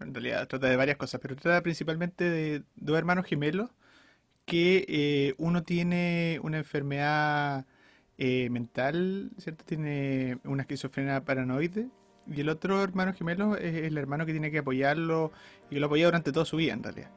[0.00, 3.70] En realidad trata de varias cosas, pero trata principalmente de dos hermanos gemelos
[4.46, 7.66] que eh, uno tiene una enfermedad
[8.18, 9.64] eh, mental, ¿cierto?
[9.64, 11.88] Tiene una esquizofrenia paranoide.
[12.26, 15.32] Y el otro hermano gemelo es el hermano que tiene que apoyarlo
[15.70, 17.10] y que lo apoya durante toda su vida, en realidad.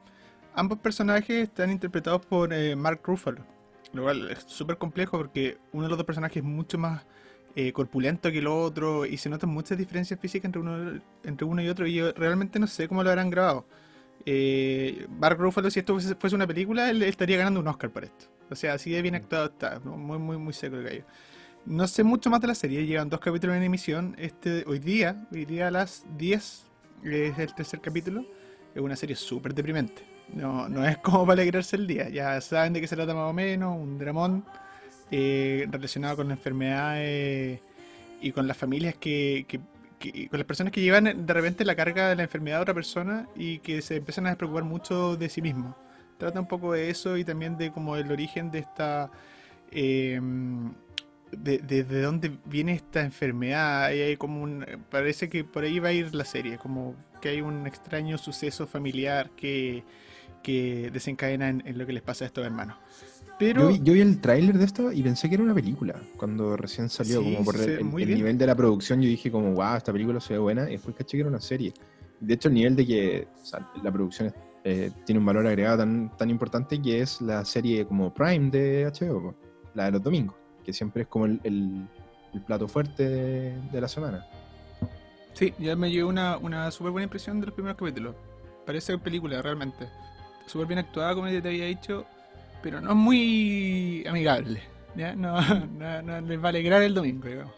[0.54, 3.44] Ambos personajes están interpretados por eh, Mark Ruffalo,
[3.92, 7.04] lo cual es súper complejo porque uno de los dos personajes es mucho más
[7.72, 11.68] corpulento que el otro y se notan muchas diferencias físicas entre uno, entre uno y
[11.68, 13.66] otro y yo realmente no sé cómo lo habrán grabado.
[14.26, 18.26] Eh, Mark Ruffalo, si esto fuese una película, él estaría ganando un Oscar por esto.
[18.50, 21.04] O sea, así de bien actuado está, muy, muy, muy seco el gallo.
[21.66, 24.14] No sé mucho más de la serie, llevan dos capítulos en emisión.
[24.18, 26.66] Este, hoy día, hoy día a las 10
[27.04, 28.26] es el tercer capítulo.
[28.74, 30.02] Es una serie súper deprimente.
[30.32, 32.08] No, no es como para alegrarse el día.
[32.08, 34.44] Ya saben de qué se trata más o menos, un dramón
[35.10, 37.60] eh, relacionado con enfermedades
[38.20, 42.16] y con las familias que, con las personas que llevan de repente la carga de
[42.16, 45.74] la enfermedad de otra persona y que se empiezan a despreocupar mucho de sí mismos.
[46.18, 49.10] Trata un poco de eso y también de como el origen de esta...
[49.70, 50.20] Eh,
[51.36, 53.86] de, de, dónde viene esta enfermedad.
[53.86, 57.40] Hay como un, parece que por ahí va a ir la serie, como que hay
[57.40, 59.82] un extraño suceso familiar que,
[60.42, 62.76] que desencadena en lo que les pasa a estos hermanos.
[63.40, 67.22] Yo, vi, el tráiler de esto y pensé que era una película cuando recién salió,
[67.22, 70.38] como por el, nivel de la producción yo dije como, wow, esta película se ve
[70.38, 71.74] buena y después caché que era una serie.
[72.20, 74.32] De hecho, el nivel de que o sea, la producción
[74.62, 78.86] eh, tiene un valor agregado tan, tan importante que es la serie como Prime de
[78.86, 79.34] HBO,
[79.74, 81.86] la de los domingos, que siempre es como el, el-
[82.32, 84.26] el plato fuerte de, de la semana.
[85.34, 88.14] Sí, ya me llegó una, una súper buena impresión de los primeros capítulos.
[88.66, 89.88] Parece película, realmente.
[90.46, 92.06] Súper bien actuada, como te había dicho,
[92.64, 94.62] pero no es muy amigable.
[94.96, 95.14] ¿ya?
[95.14, 95.38] No,
[95.78, 97.52] no, no les va a alegrar el domingo, digamos.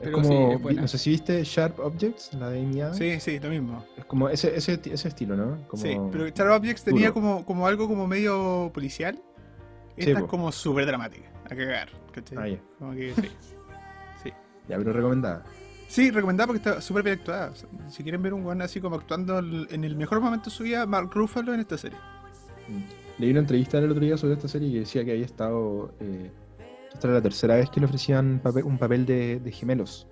[0.00, 0.82] Es Pero sí, es buena.
[0.82, 2.96] no sé si viste Sharp Objects, la de Amy Adams.
[2.96, 3.84] Sí, sí, lo mismo.
[3.96, 5.68] Es como ese, ese, ese estilo, ¿no?
[5.68, 9.22] Como Sí, pero Star Objects tenía como, como algo como medio policial.
[9.98, 10.28] Esta es po.
[10.28, 11.90] como súper dramática, a cagar.
[12.10, 12.38] ¿cachai?
[12.38, 12.58] Ah, ya.
[12.78, 13.30] Como que sí.
[14.24, 14.30] sí.
[14.66, 15.44] Ya, pero recomendada.
[15.88, 17.50] Sí, recomendada porque está súper bien actuada.
[17.50, 20.56] O sea, Si quieren ver un weón así como actuando en el mejor momento de
[20.56, 21.98] su vida, Mark Ruffalo en esta serie.
[22.68, 23.03] Mm.
[23.18, 25.92] Leí una entrevista el otro día sobre esta serie que decía que había estado.
[26.00, 26.30] eh,
[26.92, 30.06] esta era la tercera vez que le ofrecían papel- un papel de, de gemelos.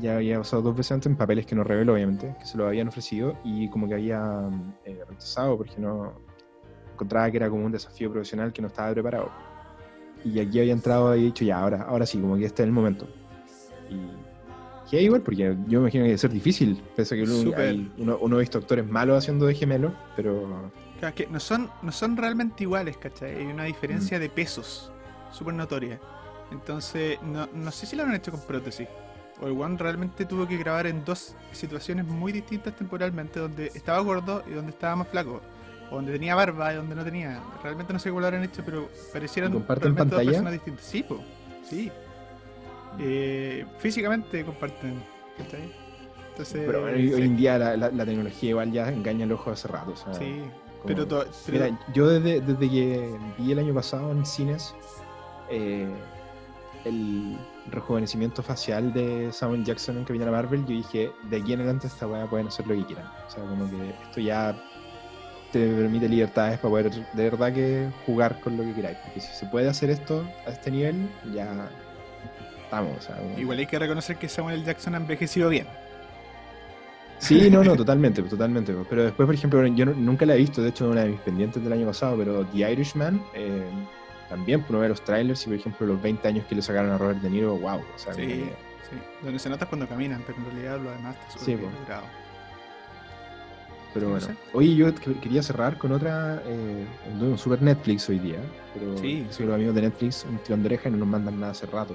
[0.00, 2.66] Ya había pasado dos veces antes en papeles que no reveló, obviamente, que se lo
[2.66, 4.48] habían ofrecido y como que había
[4.84, 6.12] eh, rechazado porque no
[6.92, 9.30] encontraba que era como un desafío profesional que no estaba preparado.
[10.24, 12.72] Y aquí había entrado y dicho, ya, ahora, ahora sí, como que este es el
[12.72, 13.06] momento.
[13.90, 17.32] Y que igual, porque yo me imagino que debe ser difícil, pese a que uno,
[17.34, 17.60] Súper.
[17.60, 21.70] hay- uno, uno ha visto actores malos haciendo de gemelos, pero Claro, que no son,
[21.82, 23.36] no son realmente iguales, ¿cachai?
[23.36, 23.66] Hay una Mm.
[23.66, 24.90] diferencia de pesos
[25.32, 26.00] súper notoria.
[26.50, 28.88] Entonces, no, no sé si lo han hecho con prótesis.
[29.40, 33.98] O el One realmente tuvo que grabar en dos situaciones muy distintas temporalmente, donde estaba
[34.00, 35.42] gordo y donde estaba más flaco.
[35.90, 37.42] O donde tenía barba y donde no tenía.
[37.62, 40.84] Realmente no sé cómo lo habrán hecho, pero parecieran ¿Y comparten dos personas distintas.
[40.86, 41.22] Sí, po.
[41.68, 41.92] Sí.
[42.98, 45.02] Eh, físicamente comparten.
[45.36, 45.70] ¿cachai?
[46.30, 46.62] Entonces.
[46.66, 47.14] Pero bueno, hoy, sí.
[47.14, 49.92] hoy en día la, la- la tecnología igual ya engaña el ojo hace rato.
[49.92, 50.40] o sea, Sí,
[50.86, 51.06] pero,
[51.46, 54.74] pero- Mira, yo desde, desde que vi el año pasado en cines
[55.50, 55.88] eh,
[56.84, 57.36] el
[57.70, 62.06] rejuvenecimiento facial de Samuel Jackson en Capitana Marvel, yo dije, de aquí en adelante esta
[62.06, 63.06] weá pueden hacer lo que quieran.
[63.26, 64.56] O sea, como que esto ya
[65.52, 68.98] te permite libertades para poder de verdad que jugar con lo que queráis.
[69.04, 71.68] Porque si se puede hacer esto a este nivel, ya
[72.64, 72.98] estamos.
[72.98, 75.66] o sea, como- Igual hay que reconocer que Samuel Jackson ha envejecido bien.
[77.18, 78.74] Sí, no, no, totalmente, totalmente.
[78.88, 81.20] Pero después, por ejemplo, yo no- nunca la he visto, de hecho, una de mis
[81.20, 83.64] pendientes del año pasado, pero The Irishman, eh,
[84.28, 86.90] también, por uno ve los trailers y, por ejemplo, los 20 años que le sacaron
[86.90, 87.78] a Robert De Niro, wow.
[87.78, 88.34] O sea, Sí, que-
[88.90, 88.96] sí.
[89.22, 91.70] Donde se nota es cuando caminan, pero en realidad lo demás está súper Sí, bien
[93.94, 94.36] pero no bueno.
[94.52, 96.84] Oye, yo que- quería cerrar con otra, eh,
[97.18, 98.38] de un super Netflix hoy día,
[98.74, 99.26] pero Sí.
[99.30, 99.42] sí.
[99.44, 101.94] los amigos de Netflix, un tirón de oreja y no nos mandan nada hace rato.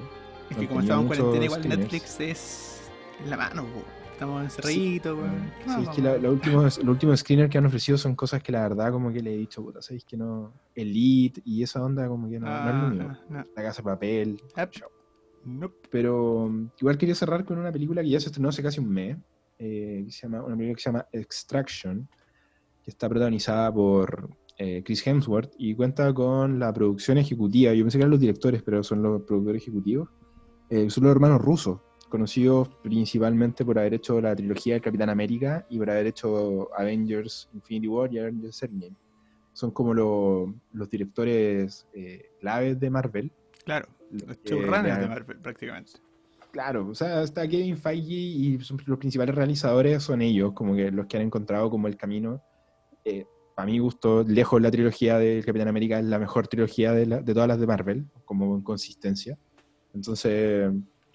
[0.50, 1.70] Es que como estamos en cuarentena, igual.
[1.70, 2.82] Netflix es
[3.24, 3.84] en la mano, po.
[4.22, 5.52] Estamos encerraditos, weón.
[5.62, 8.44] ¿Qué más Sí, es que los últimos, los últimos screeners que han ofrecido son cosas
[8.44, 10.54] que la verdad como que le he dicho, puta, ¿sabéis que no?
[10.76, 13.04] Elite y esa onda como que no, no es lo Ah, mío.
[13.30, 13.46] no, no.
[13.56, 14.40] La casa de papel.
[15.44, 15.76] Nope.
[15.90, 18.90] Pero um, igual quería cerrar con una película que ya se estrenó hace casi un
[18.90, 19.18] mes,
[19.58, 22.08] eh, que se llama, una película que se llama Extraction,
[22.84, 27.74] que está protagonizada por eh, Chris Hemsworth y cuenta con la producción ejecutiva.
[27.74, 30.10] Yo pensé que eran los directores, pero son los productores ejecutivos.
[30.70, 31.80] Eh, son los hermanos rusos,
[32.12, 37.50] conocidos principalmente por haber hecho la trilogía del Capitán América y por haber hecho Avengers
[37.56, 38.96] Infinity War y Avengers Endgame.
[39.54, 43.32] Son como lo- los directores eh, claves de Marvel.
[43.66, 45.94] Claro, los showrunners de Marvel, prácticamente.
[46.52, 51.08] Claro, o sea, está Kevin Feige y los principales realizadores son ellos, como que los
[51.08, 52.44] que han encontrado como el camino.
[53.06, 57.06] Eh, para mi gusto, lejos la trilogía del Capitán América es la mejor trilogía de,
[57.06, 59.38] la- de todas las de Marvel, como en consistencia.
[59.94, 60.72] Entonces,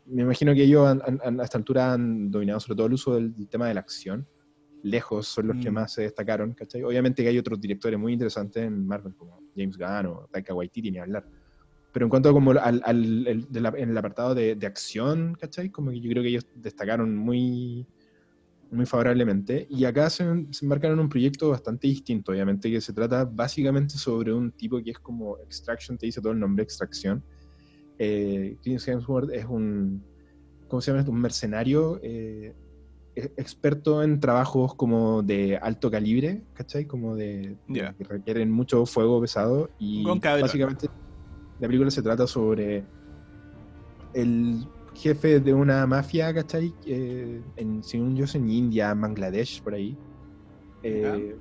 [0.07, 3.15] me imagino que ellos han- han- a esta altura han dominado sobre todo el uso
[3.15, 4.27] del, del tema de la acción.
[4.83, 5.75] Lejos son los que Mm.
[5.75, 6.83] más se destacaron, ¿cachai?
[6.85, 10.91] Obviamente que hay otros directores muy interesantes en Marvel, como James Gunn o Taika Waititi,
[10.91, 11.27] ni hablar.
[11.93, 14.67] Pero en cuanto a como al, al- el- de la- en el apartado de, de
[14.67, 15.71] acción, ¿cachai?
[15.71, 17.87] Como que yo creo que ellos destacaron muy,
[18.71, 19.67] muy favorablemente.
[19.71, 23.97] Y acá se, se embarcaron en un proyecto bastante distinto, obviamente, que se trata básicamente
[23.97, 27.25] sobre un tipo que es como Extraction, te dice todo el nombre, Extracción.
[27.99, 30.07] Eh, Chris Hemsworth es un,
[30.69, 31.09] ¿cómo se llama?
[31.09, 32.55] Un mercenario eh,
[33.15, 36.87] e- experto en trabajos como de alto calibre, ¿cachai?
[36.87, 39.71] Como de, que requieren mucho fuego pesado.
[39.79, 40.89] Y Con básicamente
[41.59, 42.87] la película se trata sobre
[44.13, 46.75] el jefe de una mafia, ¿cachai?
[46.85, 49.97] Eh, en, según yo, en India, Bangladesh, por ahí.
[50.83, 51.39] Eh,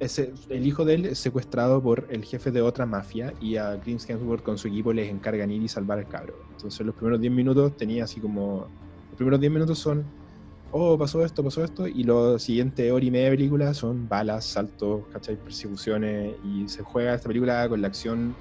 [0.00, 3.78] ese- el hijo de él es secuestrado por el jefe de otra mafia y a
[3.80, 6.46] Chris Hemsworth con su equipo les encargan ir y salvar al cabro.
[6.50, 8.72] Entonces los primeros 10 minutos tenía así como...
[9.10, 10.14] Los primeros 10 minutos son,
[10.70, 14.46] oh, pasó esto, pasó esto, y los siguientes hora y media de película son balas,
[14.46, 15.38] saltos, ¿cachai?
[15.38, 18.38] Persecuciones, y se juega esta película con la acción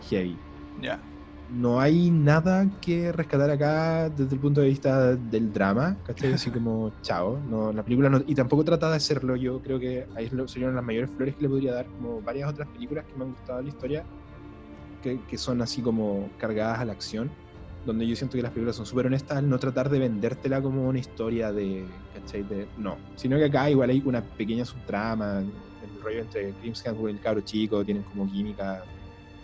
[0.00, 0.44] heavy.
[0.76, 1.04] Ya.
[1.50, 6.34] No hay nada que rescatar acá desde el punto de vista del drama, ¿cachai?
[6.34, 10.06] Así como, chao, no, la película no, y tampoco trata de hacerlo, yo creo que
[10.14, 13.24] ahí serían las mayores flores que le podría dar, como varias otras películas que me
[13.24, 14.04] han gustado la historia,
[15.02, 17.30] que, que son así como cargadas a la acción,
[17.86, 20.86] donde yo siento que las películas son súper honestas al no tratar de vendértela como
[20.86, 22.42] una historia de, ¿cachai?
[22.42, 26.52] De, no, sino que acá igual hay una pequeña subtrama, el rollo entre
[26.84, 28.84] Campbell y el cabro chico, tienen como química,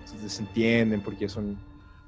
[0.04, 1.56] se entienden porque son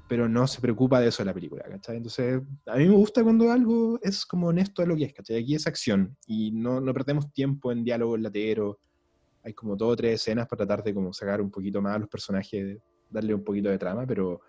[0.07, 1.97] pero no se preocupa de eso la película, ¿cachai?
[1.97, 5.37] Entonces, a mí me gusta cuando algo es como honesto de lo que es, ¿cachai?
[5.37, 8.79] Aquí es acción y no, no perdemos tiempo en diálogo latero.
[9.43, 11.99] Hay como dos o tres escenas para tratar de como sacar un poquito más a
[11.99, 12.77] los personajes,
[13.09, 14.41] darle un poquito de trama, pero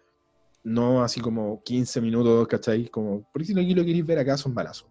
[0.64, 2.88] no así como 15 minutos, ¿cachai?
[2.88, 4.88] Como, por si lo que lo queréis ver acá son balazos.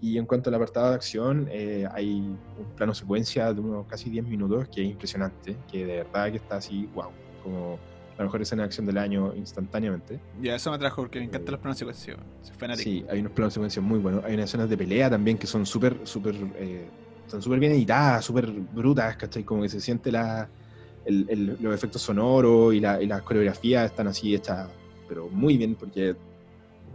[0.00, 4.10] Y en cuanto al apartado de acción, eh, hay un plano secuencia de unos casi
[4.10, 7.10] 10 minutos que es impresionante, que de verdad que está así, wow,
[7.42, 7.78] como
[8.18, 10.20] la mejor escena de acción del año instantáneamente.
[10.40, 12.16] Ya, eso me atrajo porque me encantan los planos secuencia.
[12.76, 14.24] Sí, hay unos planos secuencia muy buenos.
[14.24, 16.88] Hay unas escenas de pelea también que son súper, súper, eh,
[17.24, 19.44] están súper bien editadas, súper brutas, ¿cachai?
[19.44, 20.48] Como que se siente la,
[21.04, 24.68] el, los efectos sonoros y, la, y las coreografías están así hechas,
[25.08, 26.16] pero muy bien, porque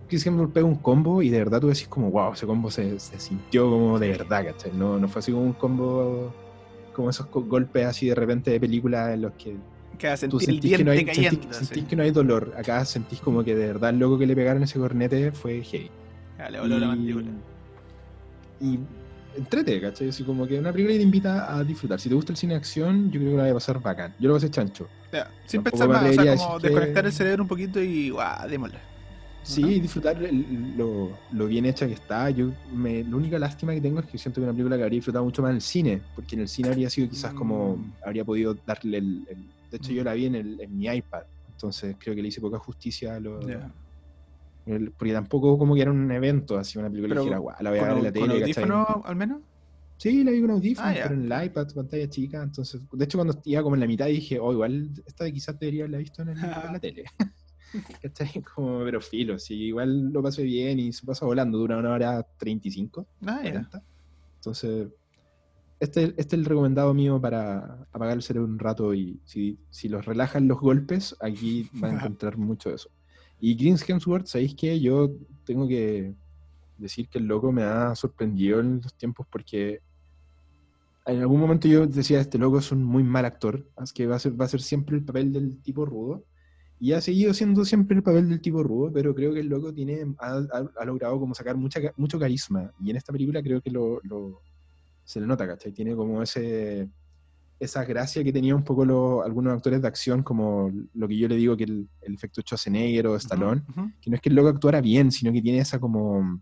[0.07, 2.99] Chris Hemsworth pega un combo y de verdad tú decís como, wow, ese combo se,
[2.99, 4.71] se sintió como de verdad, ¿cachai?
[4.73, 6.33] No, no fue así como un combo,
[6.93, 9.55] como esos golpes así de repente de película en los que
[10.29, 11.05] Tú sentís que no hay,
[11.51, 12.53] Sentís, que no hay dolor.
[12.57, 15.89] Acá sentís como que de verdad el loco que le pegaron ese cornete fue heavy.
[16.51, 17.29] le voló la mandíbula.
[18.59, 18.79] Y
[19.35, 20.09] entrete, ¿cachai?
[20.09, 21.99] Así como que una película que te invita a disfrutar.
[21.99, 24.15] Si te gusta el cine de acción, yo creo que la voy a pasar bacán.
[24.19, 24.87] Yo lo voy a hacer chancho.
[25.45, 28.79] sin pensar más, o sea, como desconectar el cerebro un poquito y guau, démosle.
[29.43, 30.17] Sí, disfrutar
[30.77, 32.29] lo, lo, bien hecha que está.
[32.29, 34.97] Yo me, la única lástima que tengo es que siento que una película que habría
[34.97, 37.93] disfrutado mucho más en el cine, porque en el cine habría sido quizás como mm.
[38.05, 39.25] habría podido darle el
[39.71, 42.41] de hecho, yo la vi en, el, en mi iPad, entonces creo que le hice
[42.41, 43.39] poca justicia a lo.
[44.97, 47.79] porque tampoco como que era un evento, así una película que dijera, guau, la voy
[47.79, 48.27] a ver en la tele.
[48.27, 49.41] ¿Con audífono al menos?
[49.95, 52.43] Sí, la vi con audífono, ah, pero en el iPad, pantalla chica.
[52.43, 55.83] Entonces, de hecho, cuando iba como en la mitad dije, oh, igual esta quizás debería
[55.83, 57.05] haberla visto en, la tele.
[58.01, 58.41] ¿Cachai?
[58.41, 62.27] Como, pero filo, sí, igual lo pasé bien y se pasa volando, dura una hora
[62.37, 63.07] 35.
[63.25, 63.83] Ah, 40.
[64.39, 64.87] Entonces,
[65.81, 69.89] este, este, es el recomendado mío para apagar el cerebro un rato y si, si
[69.89, 72.89] los relajan los golpes, aquí van a encontrar mucho de eso.
[73.39, 74.79] Y Chris Hemsworth, ¿sabéis qué?
[74.79, 75.11] Yo
[75.43, 76.13] tengo que
[76.77, 79.81] decir que el loco me ha sorprendido en los tiempos porque
[81.07, 84.17] en algún momento yo decía, este loco es un muy mal actor, es que va
[84.17, 86.23] a ser, va a ser siempre el papel del tipo rudo.
[86.79, 89.71] Y ha seguido siendo siempre el papel del tipo rudo, pero creo que el loco
[89.71, 92.71] tiene, ha, logrado como sacar mucha, mucho carisma.
[92.83, 94.01] Y en esta película creo que lo,
[95.03, 95.71] se le nota, ¿cachai?
[95.71, 96.89] Tiene como ese
[97.61, 101.27] esa gracia que tenía un poco los, algunos actores de acción, como lo que yo
[101.27, 103.61] le digo que el, el efecto Schwarzenegger o Stallone,
[104.01, 106.41] que no es que el loco actuara bien, sino que tiene esa como...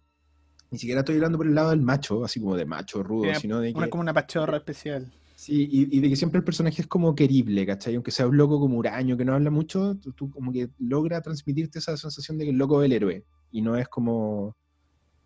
[0.71, 3.59] Ni siquiera estoy hablando por el lado del macho, así como de macho rudo, sino
[3.59, 3.89] de que...
[3.89, 5.11] como una pachorra especial.
[5.35, 7.95] Sí, y, de que siempre el personaje es como querible, ¿cachai?
[7.95, 11.79] Aunque sea un loco como huraño, que no habla mucho, tú, como que logra transmitirte
[11.79, 14.55] esa sensación de que el loco es el héroe, y no es como...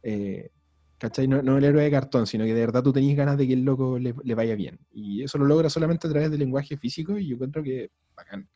[0.02, 0.50] Eh,
[1.04, 1.28] ¿Cachai?
[1.28, 3.52] No, no, el héroe de cartón, sino que de verdad tú tenías ganas de que
[3.52, 4.80] el loco le, vaya bien.
[4.94, 8.48] Y eso lo logra solamente a través del lenguaje físico y yo encuentro que bacán.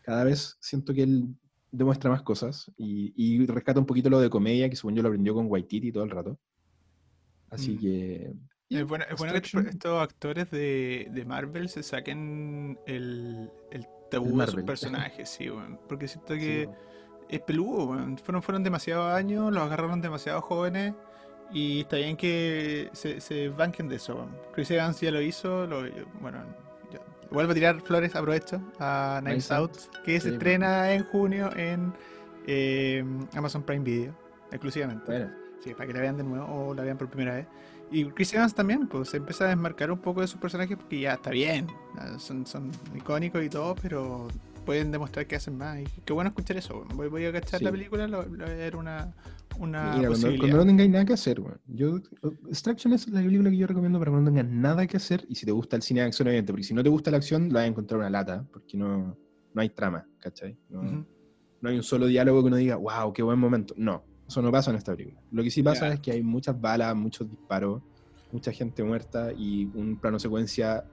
[0.00, 1.36] cada vez siento que él
[1.70, 5.34] demuestra más cosas y, rescata un poquito lo de comedia, que según yo lo aprendió
[5.34, 6.38] con Waititi todo el rato.
[7.50, 7.78] Así mm.
[7.78, 8.32] que...
[8.70, 15.28] Es bueno, que estos actores de, Marvel se saquen el, el tabú de sus personajes,
[15.28, 15.46] sí,
[15.86, 16.70] porque siento que
[17.32, 20.94] es peludo, fueron, fueron demasiados años, los agarraron demasiado jóvenes
[21.50, 24.26] y está bien que se, se banquen de eso.
[24.54, 25.82] Chris Evans ya lo hizo, lo,
[26.20, 26.38] bueno,
[27.30, 31.94] vuelvo a tirar flores, aprovecho, a Night Out, que se estrena en junio en
[32.46, 33.02] eh,
[33.34, 34.14] Amazon Prime Video,
[34.50, 35.30] exclusivamente.
[35.64, 37.46] Sí, para que la vean de nuevo o la vean por primera vez.
[37.90, 41.00] Y Chris Evans también, pues se empieza a desmarcar un poco de sus personajes porque
[41.00, 41.66] ya está bien,
[42.18, 44.28] son, son icónicos y todo, pero
[44.64, 45.80] pueden demostrar que hacen más.
[45.80, 46.84] Y qué bueno escuchar eso.
[46.94, 49.14] Voy, voy a cachar la película, lo, voy a ver una,
[49.58, 51.58] una Mira, cuando, no tengáis nada que hacer, bueno.
[51.66, 52.00] yo
[52.48, 55.34] Extraction es la película que yo recomiendo para cuando no tengas nada que hacer y
[55.34, 57.48] si te gusta el cine de acción, obviamente, porque si no te gusta la acción,
[57.48, 59.16] la vas a encontrar una lata, porque no,
[59.54, 60.56] no hay trama, ¿cachai?
[60.68, 60.82] No,
[61.60, 63.74] no hay un solo diálogo que uno diga, wow, qué buen momento.
[63.76, 65.20] No, eso no pasa en esta película.
[65.30, 67.82] Lo que sí pasa es que hay muchas balas, muchos disparos,
[68.32, 70.84] mucha gente muerta y un plano secuencia,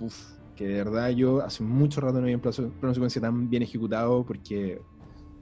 [0.00, 3.62] uff, que de verdad yo hace mucho rato no había un plano, secuencia tan bien
[3.62, 4.78] ejecutado porque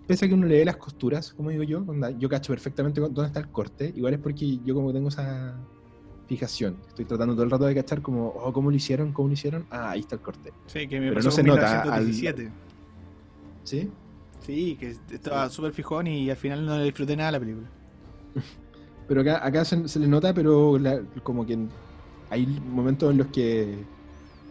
[0.06, 1.84] pese a que uno le ve las costuras, como digo yo,
[2.20, 5.58] yo cacho perfectamente dónde está el corte, igual es porque yo como tengo esa
[6.28, 9.12] fijación, estoy tratando todo el rato de cachar como, oh, ¿cómo lo hicieron?
[9.12, 9.66] ¿Cómo lo hicieron?
[9.70, 10.52] Ah, ahí está el corte.
[10.68, 12.14] Sí, que me Pero no se nota al...
[13.64, 13.90] ¿Sí?
[14.38, 17.68] Sí, que estaba súper fijón y al final no le disfruté nada la película.
[19.08, 21.58] Pero acá, acá se, se le nota, pero la- como que
[22.30, 23.82] hay momentos en los que,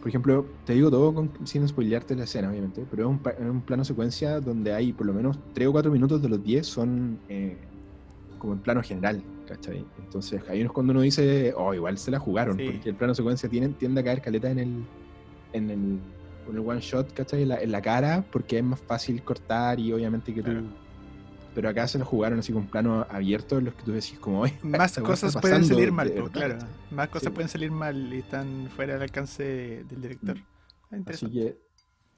[0.08, 3.32] por ejemplo, te digo todo con- sin spoilearte la escena, obviamente, pero es un, pa-
[3.32, 6.42] es un plano secuencia donde hay por lo menos 3 o 4 minutos de los
[6.42, 7.68] 10 son eh,
[8.38, 9.84] como en plano general, ¿cachai?
[9.98, 12.64] Entonces ahí es cuando uno dice, oh, igual se la jugaron, Sí.
[12.70, 14.86] porque el plano secuencia tiene, tiende a caer caleta en el,
[15.52, 16.00] en el,
[16.46, 17.42] en el one shot, ¿cachai?
[17.42, 20.50] En la, en la cara, porque es más fácil cortar y obviamente que tú...
[21.58, 24.42] Pero acá se lo jugaron así con plano abierto en los que tú decís como,
[24.42, 26.20] "Oye, Más cosas pueden salir mal, verdad".
[26.20, 26.58] pues, claro.
[26.92, 27.34] Más cosas Sí.
[27.34, 29.42] pueden salir mal y están fuera del alcance
[29.88, 30.36] del director.
[30.92, 31.58] Ah, Así que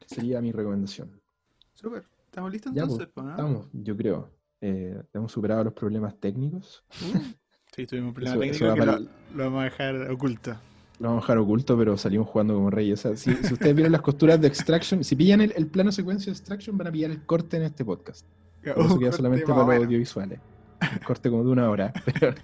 [0.04, 1.18] sería mi recomendación.
[1.72, 2.04] Súper.
[2.26, 3.08] ¿Estamos listos Ya, entonces?
[3.14, 3.30] pues, pues, no?
[3.30, 4.30] Estamos, yo creo.
[4.60, 6.84] Eh, hemos superado los problemas técnicos.
[6.90, 7.18] Uh,
[7.74, 10.50] sí, tuvimos un problema Eso- eso técnico va que para lo, vamos a dejar oculto.
[10.98, 13.06] Lo vamos a dejar oculto, pero salimos jugando como reyes.
[13.06, 15.90] O sea, si, si ustedes vieron las costuras de Extraction, si pillan el, el plano
[15.92, 18.26] secuencia de Extraction, van a pillar el corte en este podcast.
[18.62, 20.40] Eso queda solamente para los audiovisuales.
[20.82, 21.92] Un corte como de una hora.
[22.20, 22.34] pero-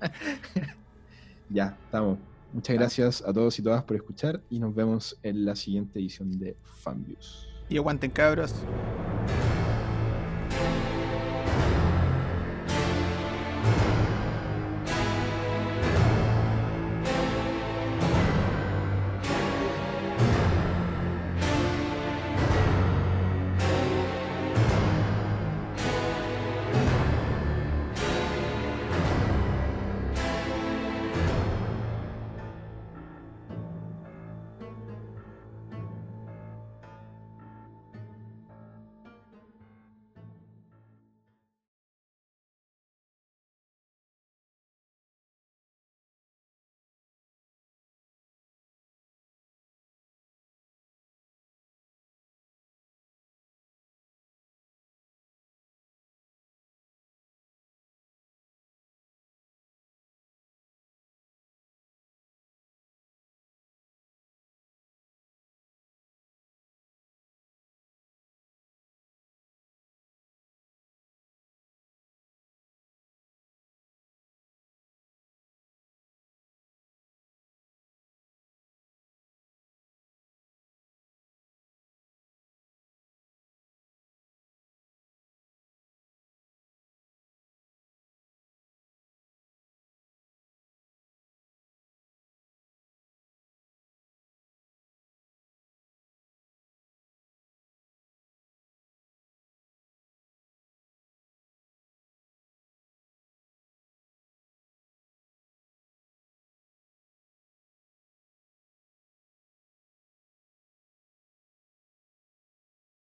[1.50, 2.18] ya, estamos.
[2.52, 6.38] Muchas gracias a todos y todas por escuchar y nos vemos en la siguiente edición
[6.38, 7.48] de Fanviews.
[7.68, 8.54] Y aguanten cabros.